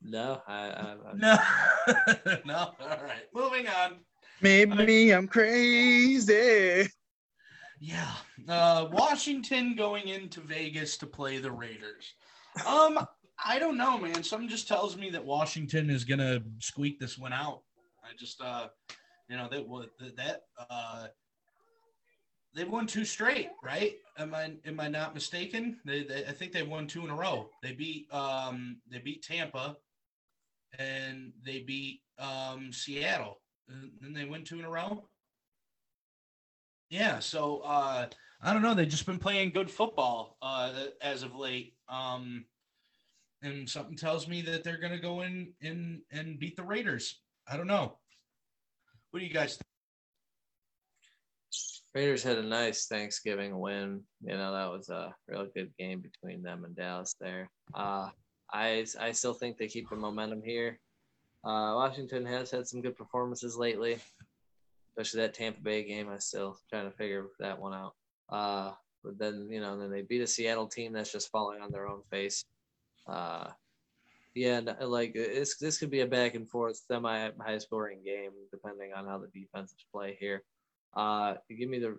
[0.00, 1.36] No, I, I, I No.
[2.46, 2.56] no.
[2.80, 3.26] All right.
[3.34, 3.98] Moving on.
[4.40, 6.88] Maybe I'm crazy.
[7.80, 8.12] Yeah.
[8.48, 12.14] Uh, Washington going into Vegas to play the Raiders.
[12.66, 13.06] Um,
[13.44, 14.22] I don't know, man.
[14.22, 17.62] Something just tells me that Washington is gonna squeak this one out.
[18.02, 18.68] I just, uh,
[19.28, 21.06] you know, that that uh,
[22.54, 23.94] they won two straight, right?
[24.18, 25.78] Am I am I not mistaken?
[25.84, 27.50] They, they I think they won two in a row.
[27.62, 29.76] They beat um they beat Tampa,
[30.78, 33.40] and they beat um Seattle.
[33.68, 35.08] And then they win two in a row.
[36.90, 38.06] Yeah, so uh
[38.42, 38.74] I don't know.
[38.74, 41.74] They've just been playing good football uh as of late.
[41.88, 42.44] Um
[43.42, 47.20] and something tells me that they're gonna go in and and beat the Raiders.
[47.48, 47.98] I don't know.
[49.10, 49.62] What do you guys think?
[51.94, 54.02] Raiders had a nice Thanksgiving win.
[54.20, 57.48] You know, that was a real good game between them and Dallas there.
[57.72, 58.08] Uh,
[58.52, 60.80] I, I still think they keep the momentum here.
[61.44, 63.98] Uh, Washington has had some good performances lately,
[64.90, 66.08] especially that Tampa Bay game.
[66.08, 67.94] I still trying to figure that one out.
[68.30, 68.72] Uh,
[69.02, 71.86] but then, you know, then they beat a Seattle team that's just falling on their
[71.86, 72.44] own face.
[73.06, 73.48] Uh,
[74.34, 78.92] yeah, like it's, this could be a back and forth, semi high scoring game, depending
[78.94, 80.42] on how the defenses play here.
[80.96, 81.96] Uh, give me the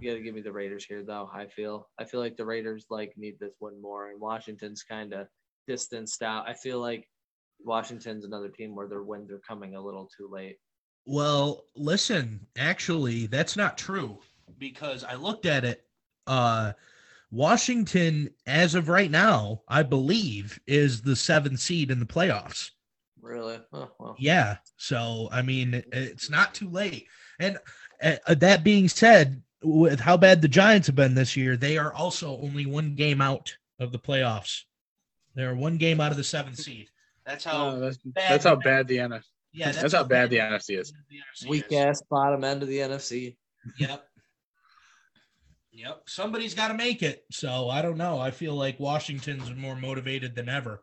[0.00, 1.30] you got to give me the Raiders here, though.
[1.32, 5.12] I feel I feel like the Raiders like need this one more, and Washington's kind
[5.12, 5.28] of
[5.66, 6.48] distanced out.
[6.48, 7.06] I feel like
[7.64, 10.58] Washington's another team where their wins are coming a little too late.
[11.06, 14.18] Well, listen, actually, that's not true
[14.58, 15.84] because I looked at it.
[16.26, 16.72] Uh,
[17.30, 22.70] Washington, as of right now, I believe, is the seventh seed in the playoffs.
[23.22, 23.60] Really?
[23.72, 24.16] Oh, well.
[24.18, 24.56] Yeah.
[24.76, 27.06] So, I mean, it's not too late.
[27.38, 27.58] And
[28.02, 31.92] uh, that being said, with how bad the Giants have been this year, they are
[31.92, 34.62] also only one game out of the playoffs.
[35.34, 36.88] They're one game out of the seventh seed.
[37.26, 37.76] That's how.
[37.78, 39.22] That's, bad that's how the- bad the NFC.
[39.52, 40.92] yeah, That's, how bad the NFC is.
[41.08, 41.78] the NFC Weak is.
[41.78, 43.36] ass bottom end of the NFC.
[43.78, 44.04] Yep.
[45.72, 46.02] Yep.
[46.06, 47.24] Somebody's got to make it.
[47.30, 48.18] So I don't know.
[48.18, 50.82] I feel like Washington's more motivated than ever.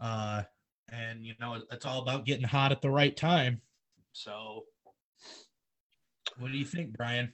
[0.00, 0.42] Uh,
[0.90, 3.60] and you know, it's all about getting hot at the right time.
[4.12, 4.64] So
[6.38, 7.32] what do you think, Brian?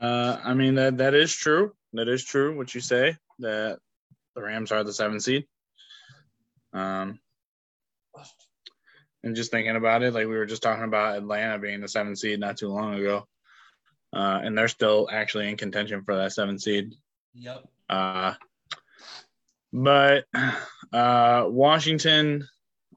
[0.00, 1.72] Uh, I mean that that is true.
[1.92, 2.56] That is true.
[2.56, 3.78] What you say that
[4.34, 5.46] the Rams are the seventh seed.
[6.72, 7.18] Um,
[9.22, 12.18] and just thinking about it, like we were just talking about Atlanta being the seventh
[12.18, 13.26] seed not too long ago,
[14.12, 16.92] uh, and they're still actually in contention for that seventh seed.
[17.34, 17.64] Yep.
[17.88, 18.34] Uh,
[19.72, 20.24] but
[20.92, 22.46] uh, Washington,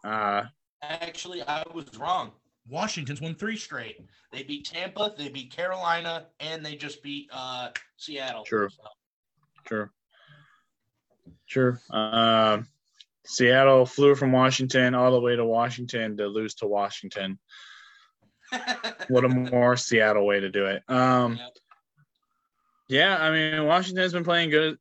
[0.04, 0.44] uh,
[0.82, 2.32] Actually, I was wrong.
[2.70, 3.98] Washington's won three straight.
[4.32, 8.44] They beat Tampa, they beat Carolina, and they just beat uh, Seattle.
[8.44, 8.70] True.
[8.70, 8.84] So-
[9.68, 9.92] Sure.
[11.46, 11.82] Sure.
[11.92, 12.60] Uh,
[13.26, 17.40] Seattle flew from Washington all the way to Washington to lose to Washington.
[19.10, 20.84] What a more Seattle way to do it.
[20.88, 21.58] Um, Yep.
[22.90, 24.78] Yeah, I mean Washington has been playing good,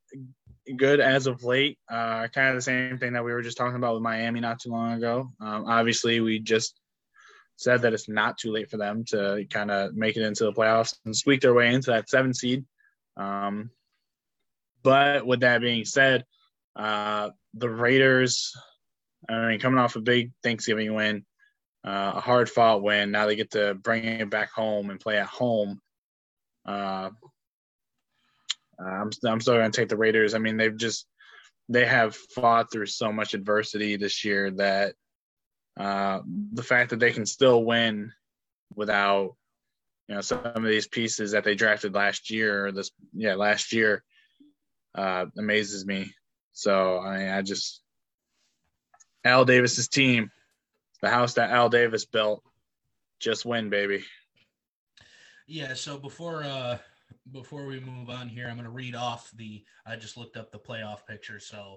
[0.76, 1.78] good as of late.
[1.90, 4.58] Uh, kind of the same thing that we were just talking about with Miami not
[4.58, 5.30] too long ago.
[5.40, 6.80] Um, obviously, we just
[7.56, 10.52] said that it's not too late for them to kind of make it into the
[10.52, 12.64] playoffs and squeak their way into that seven seed.
[13.18, 13.70] Um,
[14.82, 16.24] but with that being said,
[16.78, 18.56] uh, the Raiders,
[19.28, 21.26] I mean, coming off a big Thanksgiving win,
[21.84, 23.10] uh, a hard fought win.
[23.10, 25.80] Now they get to bring it back home and play at home.
[26.64, 27.10] Uh,
[28.78, 30.34] I'm, I'm still going to take the Raiders.
[30.34, 31.06] I mean, they've just
[31.68, 34.94] they have fought through so much adversity this year that
[35.78, 36.20] uh,
[36.52, 38.12] the fact that they can still win
[38.74, 39.34] without
[40.08, 43.72] you know some of these pieces that they drafted last year or this yeah last
[43.72, 44.02] year
[44.94, 46.12] uh, amazes me.
[46.58, 47.82] So I mean, I just
[49.24, 50.32] Al Davis's team,
[51.00, 52.42] the house that Al Davis built,
[53.20, 54.02] just win, baby.
[55.46, 55.74] Yeah.
[55.74, 56.78] So before uh
[57.30, 59.62] before we move on here, I'm going to read off the.
[59.86, 61.38] I just looked up the playoff picture.
[61.38, 61.76] So,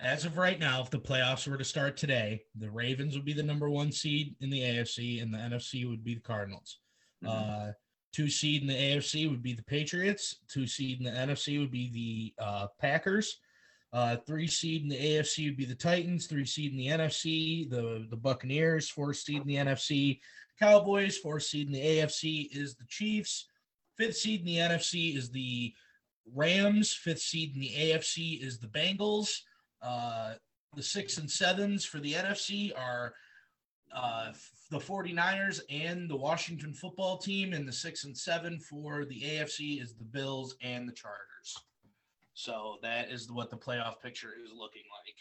[0.00, 3.34] as of right now, if the playoffs were to start today, the Ravens would be
[3.34, 6.78] the number one seed in the AFC, and the NFC would be the Cardinals.
[7.22, 7.68] Mm-hmm.
[7.68, 7.72] Uh,
[8.14, 10.36] two seed in the AFC would be the Patriots.
[10.48, 13.38] Two seed in the NFC would be the uh, Packers.
[13.92, 16.26] Uh, three seed in the AFC would be the Titans.
[16.26, 18.88] Three seed in the NFC, the the Buccaneers.
[18.88, 20.20] Four seed in the NFC,
[20.58, 21.18] Cowboys.
[21.18, 23.48] Four seed in the AFC is the Chiefs.
[23.98, 25.74] Fifth seed in the NFC is the
[26.34, 26.94] Rams.
[26.94, 29.40] Fifth seed in the AFC is the Bengals.
[29.82, 30.34] Uh,
[30.74, 33.12] the six and sevens for the NFC are
[33.94, 34.32] uh,
[34.70, 37.52] the 49ers and the Washington football team.
[37.52, 41.56] And the six and seven for the AFC is the Bills and the Chargers.
[42.34, 45.14] So that is what the playoff picture is looking like.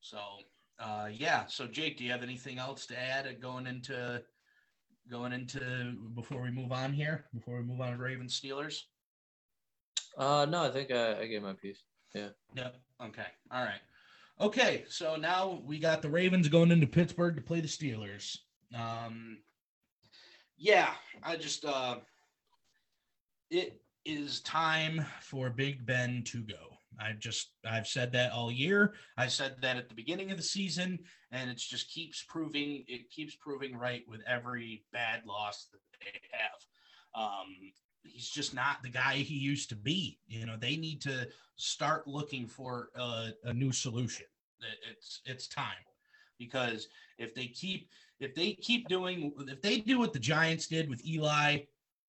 [0.00, 0.18] So,
[0.78, 1.46] uh, yeah.
[1.46, 4.22] So, Jake, do you have anything else to add going into
[5.10, 7.26] going into before we move on here?
[7.34, 8.80] Before we move on to Ravens Steelers?
[10.16, 11.82] Uh, no, I think I, I gave my piece.
[12.14, 12.28] Yeah.
[12.54, 12.76] Yep.
[13.06, 13.26] Okay.
[13.50, 13.80] All right.
[14.40, 14.84] Okay.
[14.88, 18.38] So now we got the Ravens going into Pittsburgh to play the Steelers.
[18.76, 19.38] Um,
[20.56, 20.90] yeah,
[21.22, 21.96] I just uh,
[23.50, 26.78] it is time for Big Ben to go.
[27.00, 28.94] I've just I've said that all year.
[29.16, 30.98] I said that at the beginning of the season,
[31.32, 36.20] and it just keeps proving it keeps proving right with every bad loss that they
[36.32, 37.22] have.
[37.22, 40.18] Um, he's just not the guy he used to be.
[40.26, 44.26] You know, they need to start looking for a, a new solution.
[44.90, 45.84] It's it's time
[46.38, 46.88] because
[47.18, 47.88] if they keep
[48.20, 51.58] if they keep doing if they do what the Giants did with Eli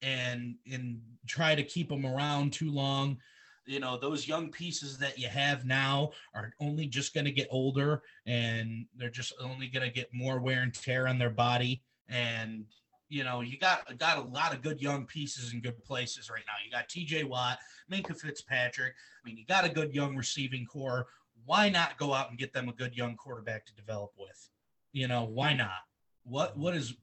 [0.06, 3.18] and and try to keep them around too long.
[3.66, 7.47] You know those young pieces that you have now are only just going to get
[7.49, 11.82] older and they're just only going to get more wear and tear on their body.
[12.08, 12.66] And
[13.10, 16.43] you know you got got a lot of good young pieces in good places right
[16.45, 16.53] now.
[16.64, 17.24] You got T.J.
[17.24, 17.58] Watt
[17.91, 18.93] Minkah Fitzpatrick.
[18.93, 21.08] I mean you got a good young receiving core.
[21.45, 24.49] Why not go out and get them a good young quarterback to develop with?
[24.93, 25.82] You know why not?
[26.24, 26.93] What what is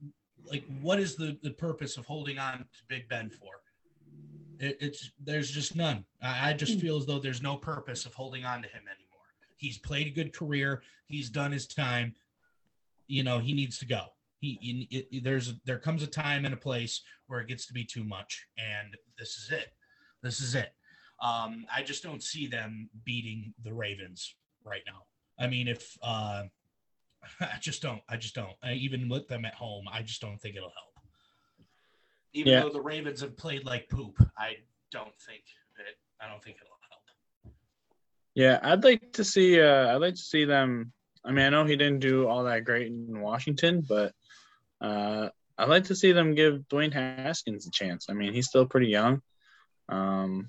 [0.50, 3.62] like what is the the purpose of holding on to big ben for
[4.62, 6.04] it, it's there's just none.
[6.22, 9.26] I, I just feel as though there's no purpose of holding on to him anymore.
[9.56, 10.82] He's played a good career.
[11.06, 12.14] He's done his time.
[13.08, 14.06] You know, he needs to go.
[14.40, 17.84] He, it, there's there comes a time and a place where it gets to be
[17.84, 19.72] too much, and this is it.
[20.22, 20.72] This is it.
[21.20, 24.34] Um, I just don't see them beating the Ravens
[24.64, 25.04] right now.
[25.38, 26.44] I mean, if uh,
[27.40, 28.54] I just don't, I just don't.
[28.62, 30.92] I, even with them at home, I just don't think it'll help
[32.34, 32.60] even yeah.
[32.60, 34.16] though the Ravens have played like poop.
[34.36, 34.56] I
[34.90, 35.42] don't think
[35.78, 35.96] it.
[36.20, 37.54] I don't think it'll help.
[38.34, 39.60] Yeah, I'd like to see.
[39.60, 40.92] Uh, I'd like to see them.
[41.24, 44.12] I mean, I know he didn't do all that great in Washington, but
[44.80, 48.06] uh, I'd like to see them give Dwayne Haskins a chance.
[48.08, 49.22] I mean, he's still pretty young.
[49.88, 50.48] Um,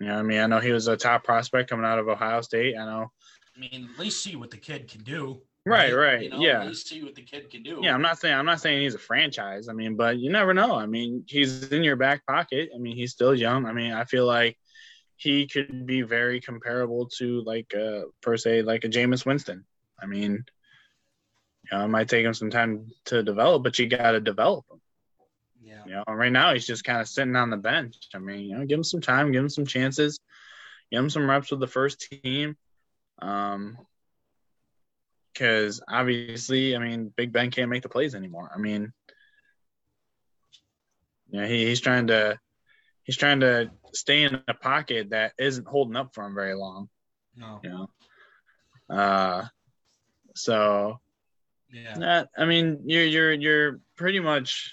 [0.00, 2.40] you know, I mean, I know he was a top prospect coming out of Ohio
[2.40, 2.76] State.
[2.76, 3.12] I know.
[3.60, 5.42] I mean, at least see what the kid can do.
[5.66, 6.22] Right, right.
[6.22, 6.70] You know, yeah.
[6.72, 7.80] see what the kid can do.
[7.82, 9.68] Yeah, I'm not saying I'm not saying he's a franchise.
[9.68, 10.74] I mean, but you never know.
[10.74, 12.70] I mean, he's in your back pocket.
[12.74, 13.66] I mean, he's still young.
[13.66, 14.56] I mean, I feel like
[15.16, 19.66] he could be very comparable to like uh per se like a Jameis Winston.
[20.02, 20.44] I mean,
[21.70, 24.64] you know, it might take him some time to develop, but you got to develop
[24.70, 24.80] him.
[25.62, 25.84] Yeah.
[25.84, 27.96] You know, right now he's just kind of sitting on the bench.
[28.14, 30.18] I mean, you know, give him some time, give him some chances,
[30.90, 32.56] give him some reps with the first team.
[33.22, 33.78] Um,
[35.32, 38.50] because obviously, I mean, Big Ben can't make the plays anymore.
[38.54, 38.92] I mean,
[41.30, 42.38] you know, he, he's trying to
[43.04, 46.88] he's trying to stay in a pocket that isn't holding up for him very long.
[47.36, 47.60] No.
[47.62, 48.94] You know.
[48.94, 49.46] Uh
[50.34, 51.00] so
[51.72, 51.98] yeah.
[51.98, 54.72] That, I mean, you're you're you're pretty much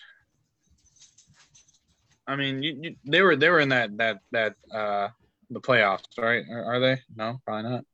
[2.28, 5.10] I mean, you, you, they were they were in that that that uh
[5.50, 6.44] the playoffs, right?
[6.52, 6.98] Are, are they?
[7.16, 7.86] No, probably not.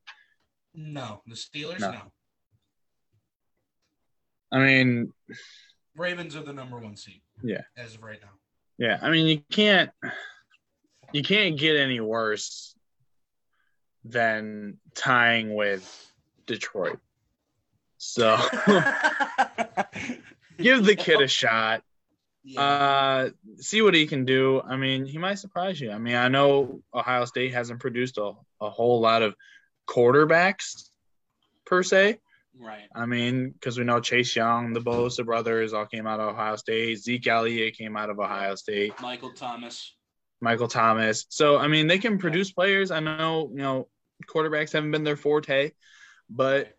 [0.75, 1.79] No, the Steelers.
[1.79, 1.91] No.
[1.91, 2.01] No.
[4.51, 5.11] I mean,
[5.95, 7.21] Ravens are the number one seed.
[7.43, 7.61] Yeah.
[7.77, 8.29] As of right now.
[8.77, 8.99] yeah.
[9.01, 9.89] I mean, you can't
[11.11, 12.75] you can't get any worse
[14.05, 16.11] than tying with
[16.45, 16.99] Detroit.
[17.97, 18.37] So
[20.57, 21.81] give the kid a shot.
[22.43, 22.61] yeah.
[22.61, 24.61] Uh, see what he can do.
[24.61, 25.91] I mean, he might surprise you.
[25.91, 29.35] I mean, I know Ohio State hasn't produced a, a whole lot of
[29.87, 30.89] quarterbacks
[31.65, 32.19] per se.
[32.59, 32.87] right.
[32.95, 36.55] I mean, because we know Chase Young, the Bosa brothers all came out of Ohio
[36.55, 36.99] State.
[36.99, 38.93] Zeke Elliott came out of Ohio State.
[39.01, 39.95] Michael Thomas.
[40.41, 41.25] Michael Thomas.
[41.29, 42.91] So I mean, they can produce players.
[42.91, 43.87] I know you know
[44.27, 45.71] quarterbacks haven't been their forte,
[46.29, 46.73] but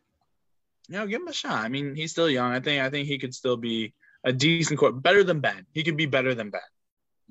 [0.88, 1.64] you know, give him a shot.
[1.64, 2.52] I mean, he's still young.
[2.52, 5.66] I think I think he could still be a decent quarterback, better than Ben.
[5.72, 6.60] He could be better than Ben.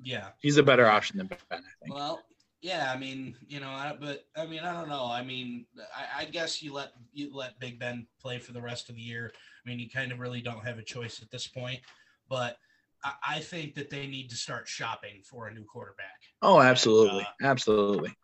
[0.02, 0.28] Yeah.
[0.40, 1.38] He's a better option than Ben.
[1.50, 1.94] I think.
[1.94, 2.20] Well,
[2.64, 2.90] yeah.
[2.90, 5.04] I mean, you know, I, but I mean, I don't know.
[5.04, 8.88] I mean, I, I guess you let you let Big Ben play for the rest
[8.88, 9.32] of the year.
[9.34, 11.80] I mean, you kind of really don't have a choice at this point.
[12.30, 12.56] But
[13.04, 16.22] I, I think that they need to start shopping for a new quarterback.
[16.40, 18.16] Oh, absolutely, uh, absolutely.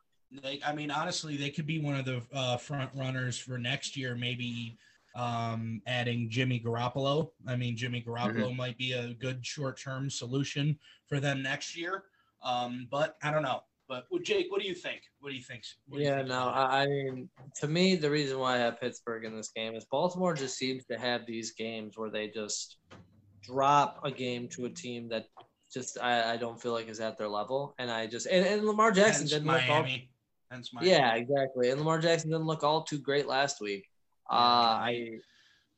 [0.65, 4.17] I mean, honestly, they could be one of the uh, front runners for next year.
[4.17, 4.79] Maybe
[5.15, 7.33] um, adding Jimmy Garoppolo.
[7.47, 10.79] I mean, Jimmy Garoppolo might be a good short-term solution
[11.09, 12.05] for them next year.
[12.43, 13.65] Um, but I don't know.
[13.91, 15.01] But well, Jake, what do you think?
[15.19, 15.65] What do you think?
[15.91, 16.49] Do you Yeah, think no.
[16.49, 19.85] I, I mean, to me, the reason why I have Pittsburgh in this game is
[19.91, 22.77] Baltimore just seems to have these games where they just
[23.43, 25.27] drop a game to a team that
[25.75, 28.65] just I, I don't feel like is at their level, and I just and, and
[28.65, 30.09] Lamar Jackson Hence didn't look all Miami.
[30.73, 30.89] Miami.
[30.89, 33.89] yeah exactly, and Lamar Jackson didn't look all too great last week.
[34.31, 35.19] Uh, I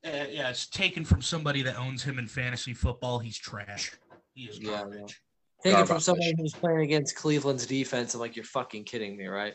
[0.04, 3.20] Uh, yeah, it's taken from somebody that owns him in fantasy football.
[3.20, 3.90] He's trash.
[4.34, 5.18] He is Yeah, garbage.
[5.62, 8.14] Take it from somebody who's playing against Cleveland's defense.
[8.14, 9.54] I'm like, you're fucking kidding me, right?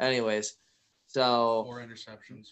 [0.00, 0.56] Anyways,
[1.06, 2.48] so Four interceptions.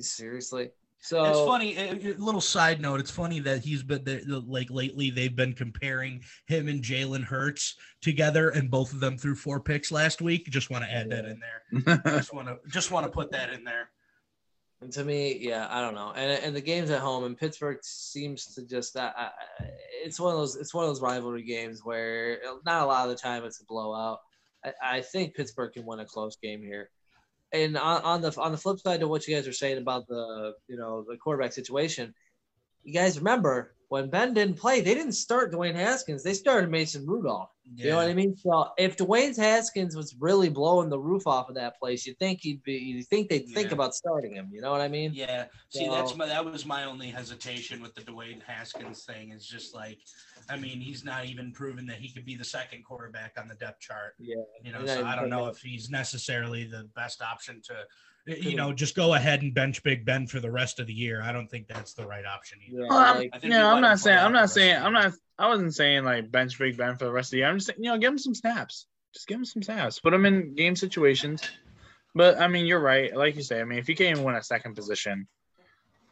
[0.00, 0.70] seriously,
[1.04, 1.76] so it's funny.
[1.76, 2.98] A a little side note.
[2.98, 5.10] It's funny that he's been there, like lately.
[5.10, 9.92] They've been comparing him and Jalen Hurts together, and both of them threw four picks
[9.92, 10.46] last week.
[10.50, 12.00] Just want to add that in there.
[12.06, 13.90] Just want to just want to put that in there.
[14.84, 16.12] And to me, yeah, I don't know.
[16.14, 19.30] And and the games at home, and Pittsburgh seems to just I,
[20.04, 23.10] it's one of those it's one of those rivalry games where not a lot of
[23.10, 24.18] the time it's a blowout.
[24.62, 26.90] I, I think Pittsburgh can win a close game here.
[27.50, 30.06] And on, on the on the flip side to what you guys are saying about
[30.06, 32.12] the you know the quarterback situation,
[32.82, 36.24] you guys remember when Ben didn't play, they didn't start Dwayne Haskins.
[36.24, 37.50] They started Mason Rudolph.
[37.76, 38.36] You know what I mean?
[38.36, 42.40] So if Dwayne Haskins was really blowing the roof off of that place, you think
[42.40, 43.74] he'd be, you think they'd think Yeah.
[43.74, 44.50] about starting him.
[44.52, 45.12] You know what I mean?
[45.14, 45.46] Yeah.
[45.68, 49.30] See, that's my that was my only hesitation with the Dwayne Haskins thing.
[49.30, 50.00] Is just like,
[50.50, 53.54] I mean, he's not even proven that he could be the second quarterback on the
[53.54, 54.14] depth chart.
[54.18, 54.42] Yeah.
[54.64, 57.74] You know, so I don't know if he's necessarily the best option to,
[58.26, 61.20] you know, just go ahead and bench Big Ben for the rest of the year.
[61.22, 62.82] I don't think that's the right option either.
[62.82, 65.48] Yeah, Well, I'm, like, I no, I'm not saying I'm not saying I'm not I
[65.48, 67.48] wasn't saying like bench Big Ben for the rest of the year.
[67.48, 68.86] I'm just saying, you know, give him some snaps.
[69.12, 70.00] Just give him some snaps.
[70.00, 71.42] Put him in game situations.
[72.14, 73.14] But I mean, you're right.
[73.14, 75.26] Like you say, I mean, if he can't even win a second position,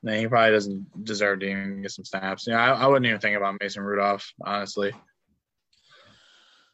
[0.03, 2.47] then he probably doesn't deserve to even get some snaps.
[2.47, 4.93] You know, I, I wouldn't even think about Mason Rudolph, honestly.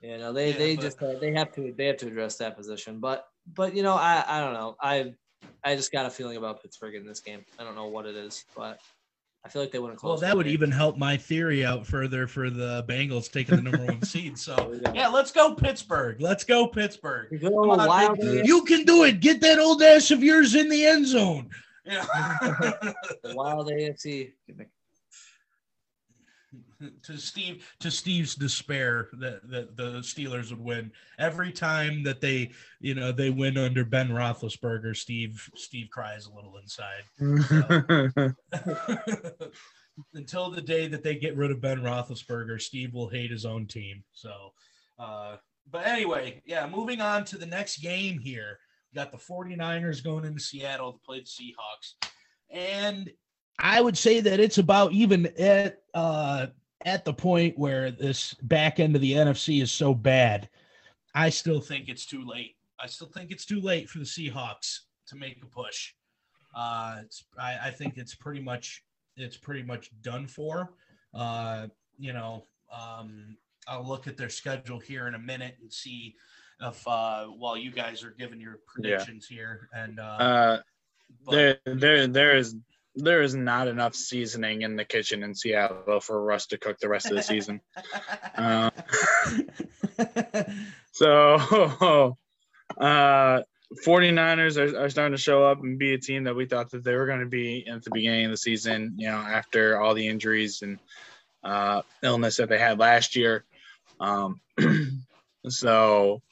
[0.01, 2.36] you know, they Yeah, they but- just uh, they have to they have to address
[2.39, 3.01] that position.
[3.01, 3.24] But
[3.55, 4.76] but you know, I I don't know.
[4.80, 5.14] I
[5.64, 7.45] I just got a feeling about Pittsburgh in this game.
[7.59, 8.78] I don't know what it is, but
[9.45, 10.20] I feel like they wouldn't close.
[10.20, 13.84] Well, that would even help my theory out further for the Bengals taking the number
[13.84, 14.39] one seed.
[14.39, 14.93] So, Yeah.
[14.95, 16.20] yeah, let's go Pittsburgh.
[16.20, 17.28] Let's go Pittsburgh.
[17.30, 18.18] You go Come on, wild.
[18.22, 19.20] You can do it.
[19.20, 21.51] Get that old ass of yours in the end zone.
[21.84, 22.05] Yeah.
[23.24, 24.32] Wild AFC.
[27.03, 32.51] To Steve to Steve's despair that, that the Steelers would win every time that they
[32.81, 34.97] you know they win under Ben Roethlisberger.
[34.97, 37.03] Steve Steve cries a little inside
[40.14, 42.61] until the day that they get rid of Ben Roethlisberger.
[42.61, 44.05] Steve will hate his own team.
[44.12, 44.53] So,
[44.99, 45.37] uh,
[45.70, 46.66] but anyway, yeah.
[46.68, 48.59] Moving on to the next game here.
[48.93, 52.09] We got the 49ers going into Seattle to play the Seahawks,
[52.51, 53.11] and
[53.59, 56.47] I would say that it's about even at uh,
[56.85, 60.49] at the point where this back end of the NFC is so bad.
[61.14, 62.57] I still think it's too late.
[62.81, 65.93] I still think it's too late for the Seahawks to make a push.
[66.55, 68.85] Uh, it's, I, I think it's pretty much
[69.16, 70.74] it's pretty much done for.
[71.12, 71.66] Uh,
[71.99, 76.14] you know, um, I'll look at their schedule here in a minute and see
[76.61, 80.61] if uh, while you guys are giving your predictions here and uh, uh,
[81.31, 82.57] there, there, there is
[82.99, 86.88] there is not enough seasoning in the kitchen in Seattle for Russ to cook the
[86.88, 87.61] rest of the season.
[88.36, 88.70] Uh,
[90.92, 91.34] so,
[92.80, 93.40] uh,
[93.84, 96.84] 49ers are, are starting to show up and be a team that we thought that
[96.84, 99.94] they were going to be at the beginning of the season, you know, after all
[99.94, 100.78] the injuries and
[101.42, 103.44] uh, illness that they had last year.
[103.99, 104.40] Um,
[105.49, 106.22] so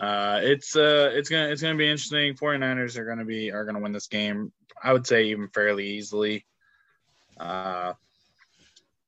[0.00, 2.34] uh, it's uh, it's gonna it's gonna be interesting.
[2.34, 4.50] 49ers are gonna be are gonna win this game.
[4.82, 6.46] I would say even fairly easily.
[7.38, 7.92] Uh,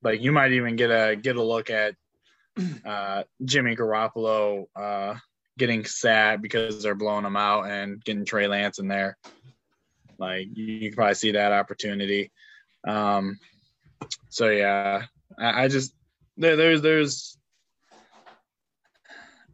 [0.03, 1.95] like you might even get a get a look at
[2.85, 5.15] uh, Jimmy Garoppolo uh,
[5.59, 9.17] getting sad because they're blowing him out and getting Trey Lance in there.
[10.19, 12.31] Like you, you can probably see that opportunity.
[12.87, 13.39] Um,
[14.29, 15.05] so yeah,
[15.39, 15.95] I, I just
[16.37, 17.39] there, there's there's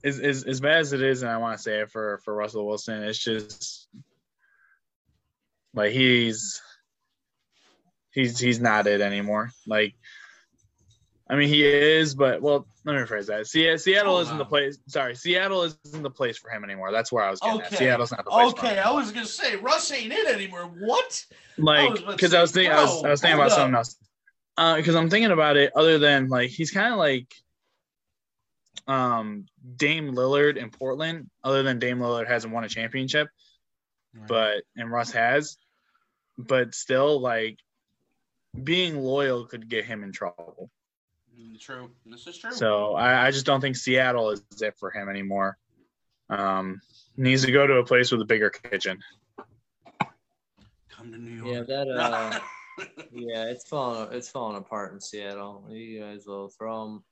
[0.04, 2.34] as, as as bad as it is, and I want to say it for for
[2.34, 3.88] Russell Wilson, it's just
[5.74, 6.60] like he's
[8.12, 9.50] he's he's not it anymore.
[9.66, 9.94] Like
[11.30, 13.46] I mean, he is, but well, let me rephrase that.
[13.46, 14.78] Seattle Hold isn't the place.
[14.86, 16.90] Sorry, Seattle isn't the place for him anymore.
[16.90, 17.66] That's where I was getting okay.
[17.66, 17.78] at.
[17.78, 18.52] Seattle's not the place.
[18.52, 20.62] Okay, I was gonna say Russ ain't it anymore.
[20.78, 21.26] What?
[21.58, 23.58] Like, because I, I, was thinking, I was, I was thinking about up.
[23.58, 23.96] something else.
[24.56, 25.72] Because uh, I'm thinking about it.
[25.76, 27.26] Other than like, he's kind of like
[28.88, 31.30] um Dame Lillard in Portland.
[31.44, 33.28] Other than Dame Lillard hasn't won a championship,
[34.14, 34.26] right.
[34.26, 35.56] but and Russ has,
[36.36, 37.58] but still like
[38.64, 40.70] being loyal could get him in trouble.
[41.38, 41.90] Mm, true.
[42.06, 42.52] This is true.
[42.52, 45.58] So I, I just don't think Seattle is it for him anymore.
[46.30, 46.80] Um,
[47.16, 48.98] needs to go to a place with a bigger kitchen.
[50.90, 51.68] Come to New York.
[51.68, 51.88] Yeah, that.
[51.88, 52.38] Uh,
[53.12, 54.12] yeah, it's falling.
[54.12, 55.64] It's falling apart in Seattle.
[55.68, 57.04] You guys will throw them,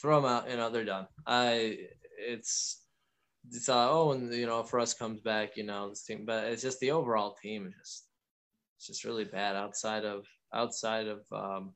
[0.00, 0.50] throw them out.
[0.50, 1.06] You know they're done.
[1.26, 1.78] I.
[2.18, 2.82] It's.
[3.50, 6.44] It's uh, oh, and you know if Russ comes back, you know this team, but
[6.44, 7.72] it's just the overall team.
[7.78, 8.04] Just,
[8.76, 11.72] it's just really bad outside of outside of um,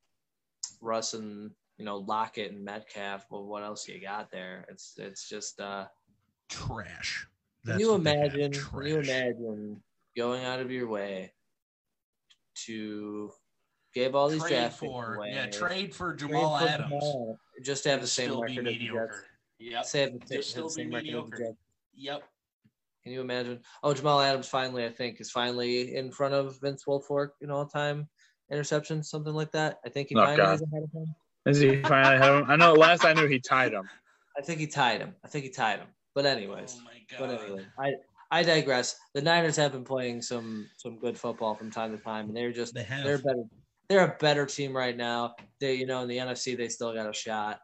[0.82, 3.26] Russ and you know Lockett and Metcalf.
[3.30, 4.66] Well, what else you got there?
[4.68, 5.86] It's it's just uh
[6.50, 7.26] trash.
[7.64, 8.52] That's can you imagine?
[8.52, 9.82] Can you imagine
[10.16, 11.32] going out of your way
[12.66, 13.32] to
[13.94, 17.84] give all these trade draft for away, yeah trade for Jamal trade Adams Jamal, just
[17.84, 19.24] to have the same record mediocre.
[19.58, 19.84] Yep.
[19.84, 21.54] Say have the, still have the same mediocre.
[21.94, 22.22] Yep.
[23.02, 23.60] Can you imagine?
[23.82, 27.66] Oh, Jamal Adams finally, I think, is finally in front of Vince Wilfork in all
[27.66, 28.08] time
[28.52, 29.78] interceptions, something like that.
[29.84, 31.14] I think he oh, finally is ahead of him.
[31.46, 32.50] Is he finally ahead of him?
[32.50, 32.74] I know.
[32.74, 33.88] Last I knew, he tied him.
[34.38, 35.14] I think he tied him.
[35.24, 35.88] I think he tied him.
[36.14, 37.94] But anyways, oh but anyway, I
[38.30, 38.96] I digress.
[39.14, 42.52] The Niners have been playing some some good football from time to time, and they're
[42.52, 43.04] just they have.
[43.04, 43.44] they're better.
[43.92, 45.34] They're a better team right now.
[45.60, 47.60] They you know in the NFC they still got a shot.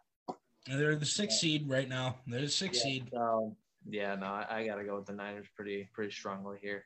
[0.66, 1.58] they're the sixth yeah.
[1.58, 2.16] seed right now.
[2.26, 3.08] They're the sixth yeah, seed.
[3.10, 3.56] So,
[3.88, 6.84] yeah, no, I, I got to go with the Niners pretty pretty strongly here.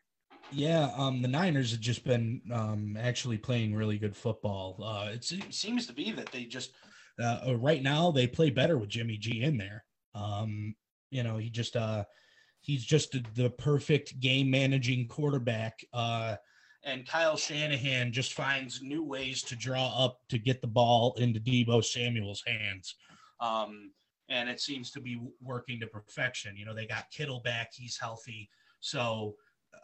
[0.52, 4.76] Yeah, um, the Niners have just been um, actually playing really good football.
[4.80, 6.70] Uh, it seems to be that they just
[7.20, 9.84] uh, uh, right now they play better with Jimmy G in there.
[10.14, 10.76] Um,
[11.10, 12.04] you know, he just uh,
[12.60, 15.80] he's just the perfect game managing quarterback.
[15.92, 16.36] Uh,
[16.84, 21.40] and Kyle Shanahan just finds new ways to draw up to get the ball into
[21.40, 22.96] Deebo Samuel's hands.
[23.40, 23.92] Um,
[24.28, 26.56] and it seems to be working to perfection.
[26.56, 28.48] You know, they got Kittle back; he's healthy,
[28.80, 29.34] so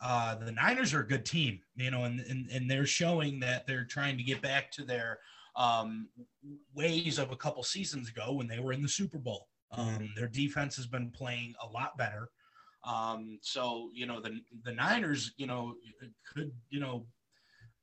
[0.02, 3.66] uh, the Niners are a good team, you know, and, and, and they're showing that
[3.66, 5.18] they're trying to get back to their
[5.56, 6.08] um,
[6.74, 9.48] ways of a couple seasons ago when they were in the Super Bowl.
[9.72, 12.30] Um, their defense has been playing a lot better.
[12.84, 15.74] Um, so, you know, the, the Niners, you know,
[16.32, 17.06] could, you know,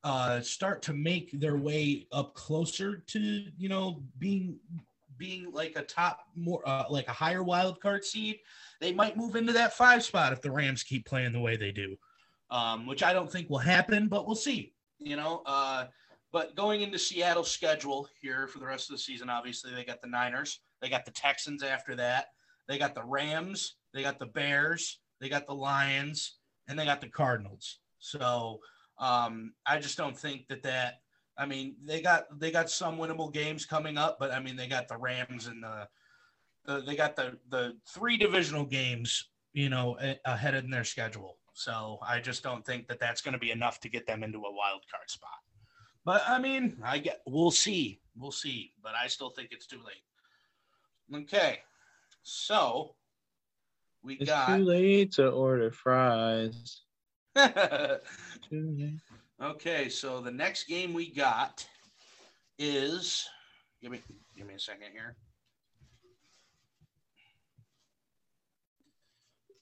[0.04, 3.20] uh, start to make their way up closer to,
[3.58, 4.60] you know, being
[5.18, 8.38] being like a top more uh, like a higher wild card seed
[8.82, 11.72] they might move into that five spot if the Rams keep playing the way they
[11.72, 11.96] do,
[12.52, 14.74] um, which I don't think will happen, but we'll see.
[15.00, 15.86] You know, uh,
[16.32, 20.02] but going into Seattle's schedule here for the rest of the season, obviously they got
[20.02, 22.28] the Niners, they got the Texans after that,
[22.68, 26.36] they got the Rams, they got the Bears, they got the Lions,
[26.68, 27.80] and they got the Cardinals.
[28.00, 28.60] So
[29.00, 30.96] um, I just don't think that that.
[31.38, 34.68] I mean, they got they got some winnable games coming up, but I mean they
[34.68, 35.88] got the Rams and the
[36.68, 41.38] uh, they got the the three divisional games, you know, ahead in their schedule.
[41.54, 44.40] So I just don't think that that's going to be enough to get them into
[44.40, 45.40] a wild card spot.
[46.04, 48.74] But I mean, I get we'll see, we'll see.
[48.84, 51.24] But I still think it's too late.
[51.24, 51.60] Okay,
[52.24, 52.96] so
[54.06, 56.82] we it's got too late to order fries.
[59.42, 61.68] okay, so the next game we got
[62.60, 63.28] is
[63.82, 64.00] give me
[64.38, 65.16] give me a second here.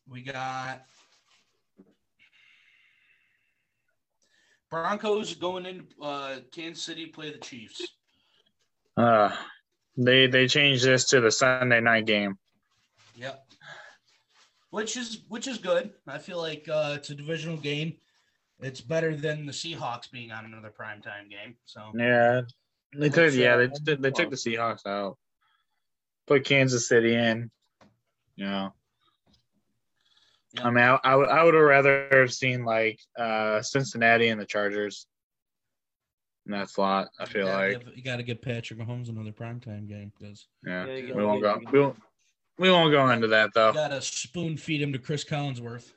[0.08, 0.84] We got
[4.70, 7.82] Broncos going into uh, Kansas City play the Chiefs.
[8.98, 9.34] Uh,
[9.96, 12.38] they they changed this to the Sunday night game.
[14.74, 15.92] Which is which is good.
[16.08, 17.94] I feel like uh, it's a divisional game.
[18.60, 21.56] It's better than the Seahawks being on another primetime game.
[21.66, 22.42] So Yeah,
[22.98, 25.20] they took Which, yeah uh, they took, they took the Seahawks out,
[26.26, 27.52] put Kansas City in.
[28.36, 28.74] You know,
[30.64, 34.42] I mean, I, I would I would have rather have seen like uh Cincinnati and
[34.42, 35.06] the Chargers
[36.48, 37.10] in that slot.
[37.20, 40.48] I feel you like give- you got to give Patrick Mahomes another primetime game because
[40.66, 41.98] yeah, Yeah, we won't gotta go we won't
[42.58, 43.70] we won't go into that though.
[43.70, 45.92] you got to spoon feed him to Chris Collinsworth.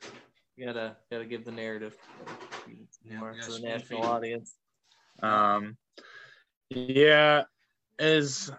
[0.55, 1.95] You gotta gotta give the narrative
[3.05, 4.07] Yeah, more to the national feed.
[4.07, 4.55] audience.
[5.21, 5.77] Um,
[6.69, 7.43] yeah,
[7.99, 8.51] is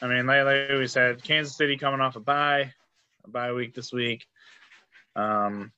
[0.00, 2.72] I mean, like, like we said, Kansas City coming off a bye,
[3.24, 4.26] a bye week this week.
[5.14, 5.70] Um,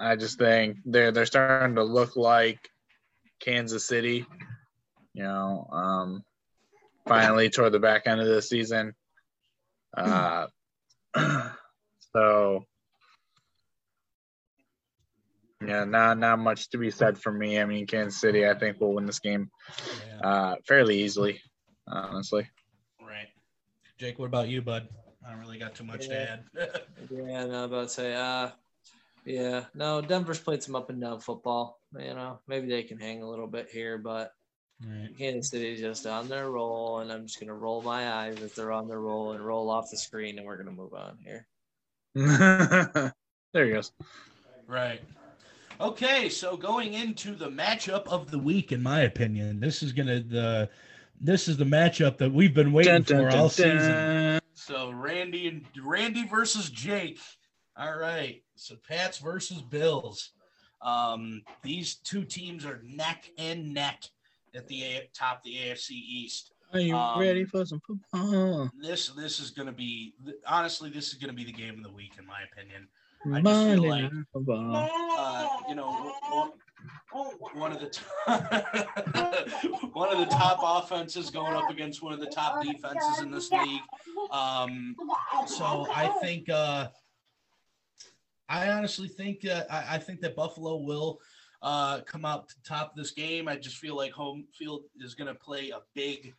[0.00, 2.70] I just think they're they're starting to look like
[3.40, 4.26] Kansas City.
[5.14, 6.24] You know, um,
[7.06, 8.94] finally toward the back end of the season.
[9.96, 10.46] Uh,
[12.12, 12.64] so
[15.66, 17.58] yeah, not not much to be said for me.
[17.58, 19.50] I mean, Kansas City, I think will win this game
[20.22, 21.40] uh, fairly easily,
[21.88, 22.48] honestly.
[23.00, 23.28] right.
[23.98, 24.88] Jake, what about you, bud?
[25.26, 26.08] I don't really got too much Yeah.
[26.08, 26.44] to add.
[27.10, 28.50] Yeah, no, about to say, uh,
[29.24, 31.78] yeah, no, Denver's played some up and down football.
[31.96, 34.32] You know, maybe they can hang a little bit here, but
[34.84, 35.16] right.
[35.18, 38.72] Kansas City's just on their roll, and I'm just gonna roll my eyes if they're
[38.72, 41.46] on their roll and roll off the screen, and we're gonna move on here.
[42.14, 43.92] there he goes.
[44.66, 45.00] Right.
[45.80, 50.20] Okay, so going into the matchup of the week, in my opinion, this is gonna
[50.20, 50.70] the
[51.20, 53.92] this is the matchup that we've been waiting Dun, dun, for all dun, season.
[53.92, 54.40] dun.
[54.54, 57.18] So Randy and Randy versus Jake.
[57.76, 58.42] All right.
[58.54, 60.32] So Pats versus Bills.
[60.82, 64.02] Um, these two teams are neck and neck
[64.56, 66.52] at the A- top of the AFC East.
[66.72, 68.70] Are you Um, ready for some football?
[68.80, 70.14] This this is going to be
[70.46, 72.88] honestly this is going to be the game of the week in my opinion.
[73.32, 76.52] I just feel like- Uh, you know, one,
[77.54, 78.14] one of the top,
[79.94, 83.50] one of the top offenses going up against one of the top defenses in this
[83.50, 83.80] league.
[84.30, 84.94] Um,
[85.46, 86.88] so I think uh,
[88.48, 91.20] I honestly think uh, I, I think that Buffalo will
[91.62, 93.48] uh, come out to top this game.
[93.48, 96.34] I just feel like home field is going to play a big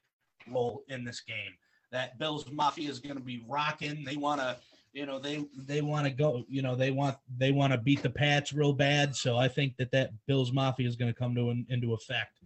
[0.50, 1.54] role in this game.
[1.92, 4.04] That Bills Mafia is going to be rocking.
[4.04, 4.58] They want to,
[4.94, 6.44] you know, they they want to go.
[6.50, 9.16] You know, they want they want to beat the Pats real bad.
[9.16, 12.40] So I think that that Bills Mafia is going to come to an, into effect.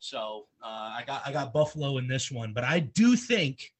[0.00, 0.66] So uh,
[0.96, 3.72] I got I got Buffalo in this one, but I do think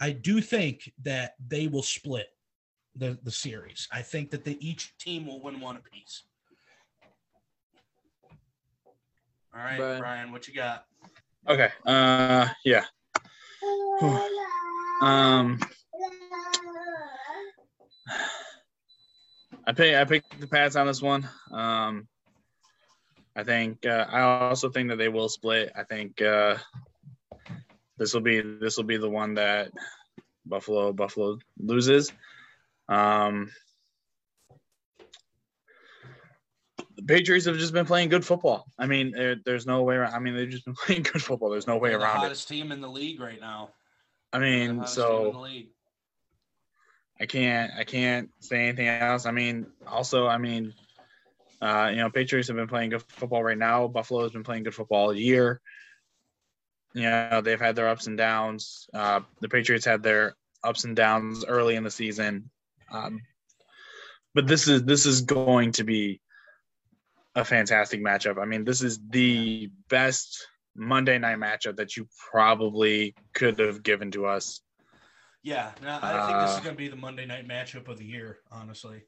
[0.00, 2.28] I do think that they will split
[2.94, 3.88] the the series.
[3.90, 6.22] I think that the, each team will win one apiece.
[9.56, 10.00] All right, Brian.
[10.00, 10.84] Brian, what you got?
[11.48, 11.70] Okay.
[11.86, 12.84] Uh, yeah.
[15.02, 15.58] Um,
[19.66, 21.28] I pick I picked the Pats on this one.
[21.50, 22.06] Um,
[23.34, 25.72] I think uh, I also think that they will split.
[25.74, 26.56] I think uh,
[27.98, 29.72] this will be this will be the one that
[30.46, 32.12] Buffalo Buffalo loses.
[32.88, 33.50] Um,
[36.96, 38.66] the Patriots have just been playing good football.
[38.78, 39.96] I mean, there, there's no way.
[39.96, 41.50] Around, I mean, they've just been playing good football.
[41.50, 42.20] There's no way They're the around it.
[42.20, 43.70] hottest team in the league right now.
[44.32, 45.68] I the mean, the so league.
[47.20, 49.26] I can't I can't say anything else.
[49.26, 50.74] I mean, also, I mean,
[51.60, 53.86] uh, you know, Patriots have been playing good football right now.
[53.86, 55.60] Buffalo has been playing good football all year.
[56.92, 58.88] You know, they've had their ups and downs.
[58.92, 62.50] Uh, the Patriots had their ups and downs early in the season,
[62.90, 63.20] um,
[64.34, 66.20] but this is this is going to be
[67.34, 68.40] a fantastic matchup.
[68.40, 70.46] I mean, this is the best
[70.76, 74.60] Monday night matchup that you probably could have given to us
[75.42, 77.98] Yeah, no, I think this is Uh, going to be the Monday night matchup of
[77.98, 78.38] the year.
[78.50, 79.02] Honestly,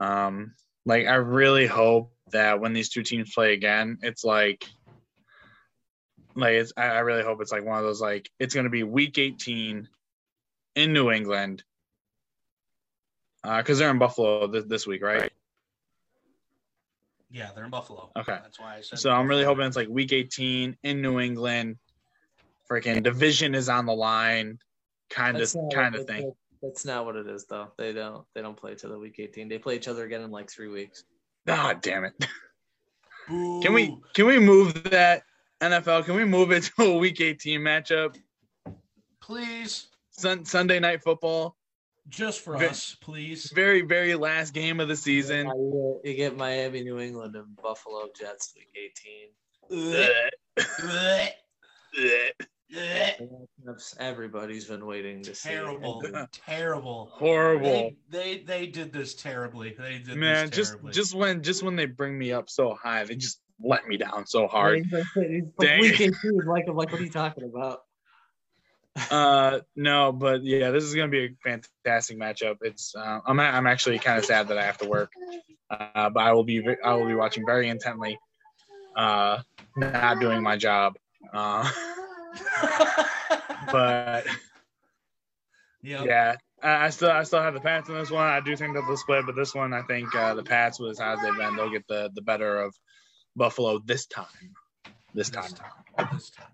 [0.00, 0.54] Um,
[0.86, 4.64] like I really hope that when these two teams play again, it's like,
[6.34, 8.70] like it's, I I really hope it's like one of those like it's going to
[8.70, 9.88] be Week 18
[10.76, 11.62] in New England,
[13.42, 15.30] because they're in Buffalo this, this week, right?
[17.30, 18.10] Yeah, they're in Buffalo.
[18.16, 18.38] Okay.
[18.42, 18.98] that's why I said.
[18.98, 21.76] So I'm really hoping it's like Week 18 in New England.
[22.70, 24.58] Freaking division is on the line,
[25.08, 26.32] kind of kind of thing.
[26.62, 27.72] That's not what it is, though.
[27.78, 28.24] They don't.
[28.34, 29.48] They don't play till the week 18.
[29.48, 31.04] They play each other again in like three weeks.
[31.46, 32.12] Ah, damn it!
[33.28, 33.60] Boo.
[33.62, 35.22] Can we can we move that
[35.60, 36.06] NFL?
[36.06, 38.16] Can we move it to a Week 18 matchup?
[39.26, 41.56] please, Sun, Sunday night football.
[42.08, 43.50] Just for Ve- us, please?
[43.54, 45.46] Very, very last game of the season.
[46.04, 48.68] You get- Miami, New England, and Buffalo Jets week
[49.70, 49.94] 18.
[49.94, 50.30] Ugh.
[50.84, 51.28] Ugh.
[51.98, 52.46] Ugh.
[53.98, 55.50] Everybody's been waiting to see.
[55.50, 56.02] terrible,
[56.32, 57.10] terrible.
[57.12, 57.62] Horrible.
[57.62, 59.74] They, they they did this terribly.
[59.78, 60.92] They did Man, this just terribly.
[60.92, 64.26] just when just when they bring me up so high, they just let me down
[64.26, 64.84] so hard.
[65.14, 65.80] He's Dang.
[65.80, 66.40] weekend two.
[66.46, 67.80] Like, like, what are you talking about?
[69.10, 72.56] Uh, no, but yeah, this is gonna be a fantastic matchup.
[72.62, 75.12] It's uh, I'm I'm actually kind of sad that I have to work,
[75.70, 78.18] uh, but I will be I will be watching very intently,
[78.96, 79.42] uh,
[79.76, 80.96] not doing my job.
[81.32, 81.70] Uh,
[83.72, 84.26] but
[85.86, 86.04] Yep.
[86.04, 88.26] yeah, I, I still I still have the Pats in this one.
[88.26, 90.90] I do think that they'll split, but this one I think uh, the Pats, with
[90.90, 92.74] as high as they've been, they'll get the the better of
[93.36, 94.26] Buffalo this time.
[95.14, 95.44] This time.
[95.44, 96.08] This time.
[96.12, 96.46] This time.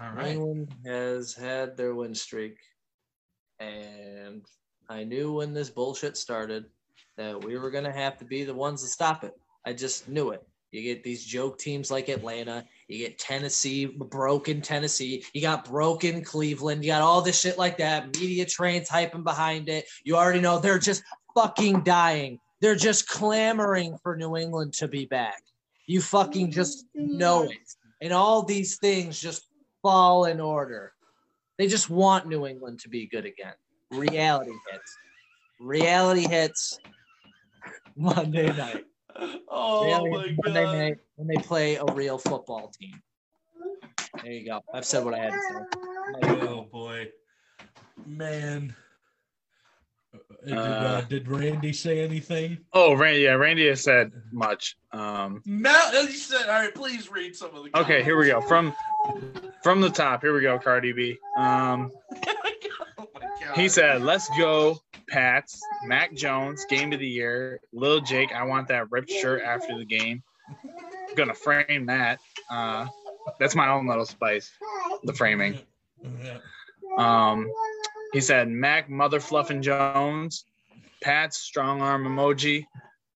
[0.00, 0.22] All New.
[0.22, 2.58] England has had their win streak,
[3.60, 4.44] and
[4.88, 6.66] I knew when this bullshit started
[7.16, 9.34] that we were gonna have to be the ones to stop it.
[9.64, 10.46] I just knew it.
[10.72, 16.24] You get these joke teams like Atlanta, you get Tennessee, broken Tennessee, you got broken
[16.24, 18.18] Cleveland, you got all this shit like that.
[18.18, 19.86] Media trains hyping behind it.
[20.02, 21.04] You already know they're just
[21.34, 22.40] fucking dying.
[22.60, 25.42] They're just clamoring for New England to be back.
[25.86, 27.58] You fucking just know it.
[28.00, 29.46] And all these things just
[29.84, 30.94] fall in order.
[31.58, 33.52] They just want New England to be good again.
[33.92, 34.96] Reality hits.
[35.60, 36.78] Reality hits
[37.94, 38.84] Monday night.
[39.48, 40.76] Oh Reality my Monday god.
[40.76, 43.00] night when they play a real football team.
[44.22, 44.60] There you go.
[44.72, 46.30] I've said what I had to say.
[46.30, 47.08] Oh boy,
[48.06, 48.74] man.
[50.44, 52.58] Uh, Did, uh, Uh, did Randy say anything?
[52.72, 54.76] Oh, Randy, yeah, Randy has said much.
[54.92, 58.40] Um, Mount, he said, "All right, please read some of the." okay, here we go.
[58.42, 58.74] From
[59.62, 61.18] from the top, here we go, Cardi B.
[61.36, 61.90] Um,
[62.26, 62.52] oh my
[63.46, 63.56] god.
[63.56, 67.60] he said, "Let's go, Pats." Mac Jones, game of the year.
[67.72, 70.22] Lil Jake, I want that ripped shirt after the game.
[71.16, 72.18] gonna frame that.
[72.50, 72.86] Uh,
[73.40, 74.50] that's my own little spice.
[75.04, 75.58] The framing.
[76.22, 76.38] Yeah.
[76.98, 77.50] Um,
[78.14, 80.44] he said, Mac Mother Fluffin Jones,
[81.02, 82.64] Pat's strong arm emoji.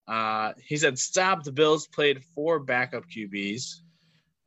[0.08, 1.44] Uh, he said, Stop.
[1.44, 3.76] The Bills played four backup QBs.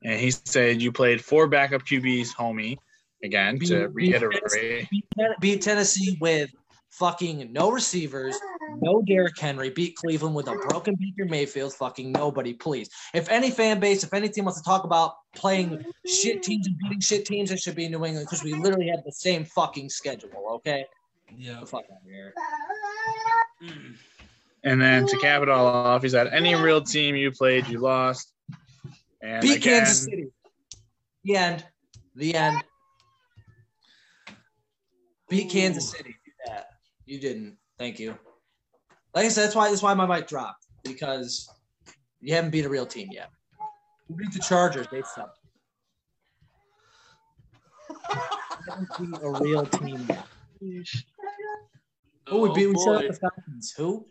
[0.04, 2.78] And he said, You played four backup QBs, homie.
[3.24, 4.90] Again, to Beat- beat reiterate.
[4.92, 5.06] Beat,
[5.40, 6.50] beat Tennessee with
[6.92, 8.38] fucking no receivers,
[8.82, 9.70] no Derrick Henry.
[9.70, 11.74] Beat Cleveland with a broken Baker Mayfield.
[11.74, 12.90] Fucking nobody, please.
[13.14, 16.78] If any fan base, if any team wants to talk about playing shit teams and
[16.78, 19.90] beating shit teams, it should be New England because we literally have the same fucking
[19.90, 20.30] schedule.
[20.56, 20.86] Okay,
[21.36, 21.64] Yeah.
[21.66, 22.34] fuck out here.
[23.64, 23.96] Mm.
[24.64, 27.80] And then to cap it all off, he said, Any real team you played, you
[27.80, 28.34] lost.
[29.22, 30.28] And Beat again, Kansas City.
[31.24, 31.66] The end.
[32.16, 32.64] The end.
[35.30, 36.16] Beat Kansas City.
[37.12, 37.58] You didn't.
[37.78, 38.18] Thank you.
[39.14, 41.46] Like I said, that's why that's why my mic dropped because
[42.22, 43.30] you haven't beat a real team yet.
[44.08, 44.88] You beat the Chargers.
[44.90, 45.36] They suck.
[48.70, 50.26] Haven't beat a real team yet.
[52.30, 52.68] Who would oh, beat?
[52.68, 53.08] We Oh, said boy.
[53.10, 53.74] the Falcons.
[53.76, 54.06] Who?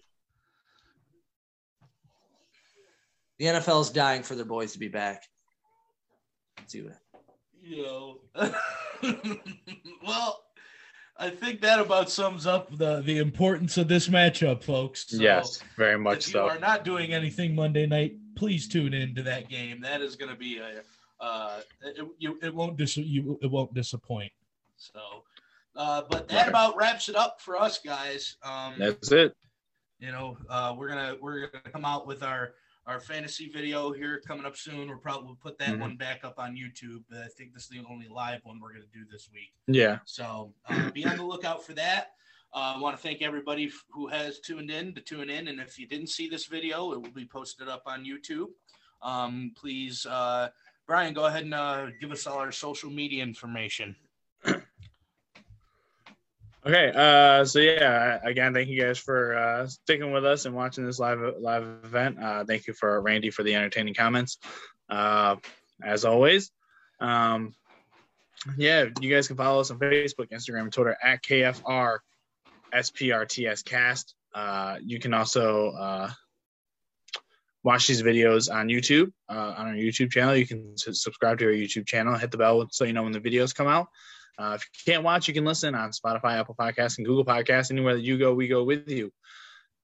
[3.39, 5.23] The NFL is dying for their boys to be back.
[6.59, 6.97] Let's do it.
[7.63, 8.21] you know.
[10.07, 10.43] well,
[11.21, 15.05] I think that about sums up the the importance of this matchup, folks.
[15.09, 16.47] So yes, very much so.
[16.47, 19.83] if you are not doing anything Monday night, please tune in to that game.
[19.83, 20.83] That is going to be a
[21.21, 24.33] uh, it, you, it won't dis- you it won't disappoint.
[24.79, 25.01] So,
[25.77, 28.37] uh, but that about wraps it up for us guys.
[28.43, 29.37] Um, That's it.
[29.99, 32.55] you know, uh, we're gonna we're gonna come out with our
[32.91, 34.89] our fantasy video here coming up soon.
[34.89, 35.79] We'll probably put that Mhm.
[35.81, 37.05] one back up on YouTube.
[37.09, 39.53] But I think this is the only live one we're gonna do this week.
[39.69, 40.01] Yeah.
[40.05, 42.15] So uh, be on the lookout for that.
[42.53, 45.47] Uh, I want to thank everybody who has tuned in to tune in.
[45.47, 48.49] And if you didn't see this video, it will be posted up on YouTube.
[49.03, 50.51] Um, please, uh,
[50.85, 53.95] Brian, go ahead and uh, give us all our social media information.
[56.67, 60.85] Okay, uh, so yeah, again, thank you guys for uh, sticking with us and watching
[60.85, 62.23] this live live event.
[62.23, 64.37] Uh, thank you for Randy for the entertaining comments,
[64.91, 65.37] uh,
[65.83, 66.51] as always.
[67.01, 67.55] Um,
[68.59, 71.99] yeah, you guys can follow us on Facebook, Instagram, and Twitter at KFR
[72.75, 74.15] SPRTS Cast.
[74.35, 76.11] Uh, you can also uh,
[77.63, 80.37] watch these videos on YouTube uh, on our YouTube channel.
[80.37, 83.21] You can subscribe to our YouTube channel, hit the bell so you know when the
[83.21, 83.89] videos come out.
[84.39, 87.71] Uh, if you can't watch, you can listen on Spotify, Apple Podcasts, and Google Podcasts.
[87.71, 89.13] Anywhere that you go, we go with you.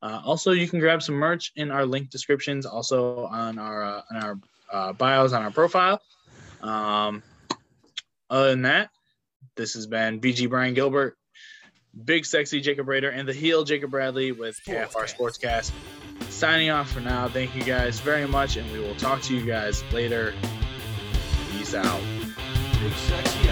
[0.02, 4.02] Uh, also, you can grab some merch in our link descriptions, also on our uh,
[4.10, 4.38] on our
[4.72, 6.00] uh, bios on our profile.
[6.62, 7.22] Um,
[8.30, 8.90] other than that,
[9.56, 11.16] this has been BG Brian Gilbert,
[12.04, 15.72] Big Sexy Jacob Rader, and the heel Jacob Bradley with KFR Sportscast.
[16.30, 17.28] Signing off for now.
[17.28, 20.34] Thank you guys very much, and we will talk to you guys later.
[21.52, 22.00] Peace out.
[22.80, 23.45] Big Sexy out.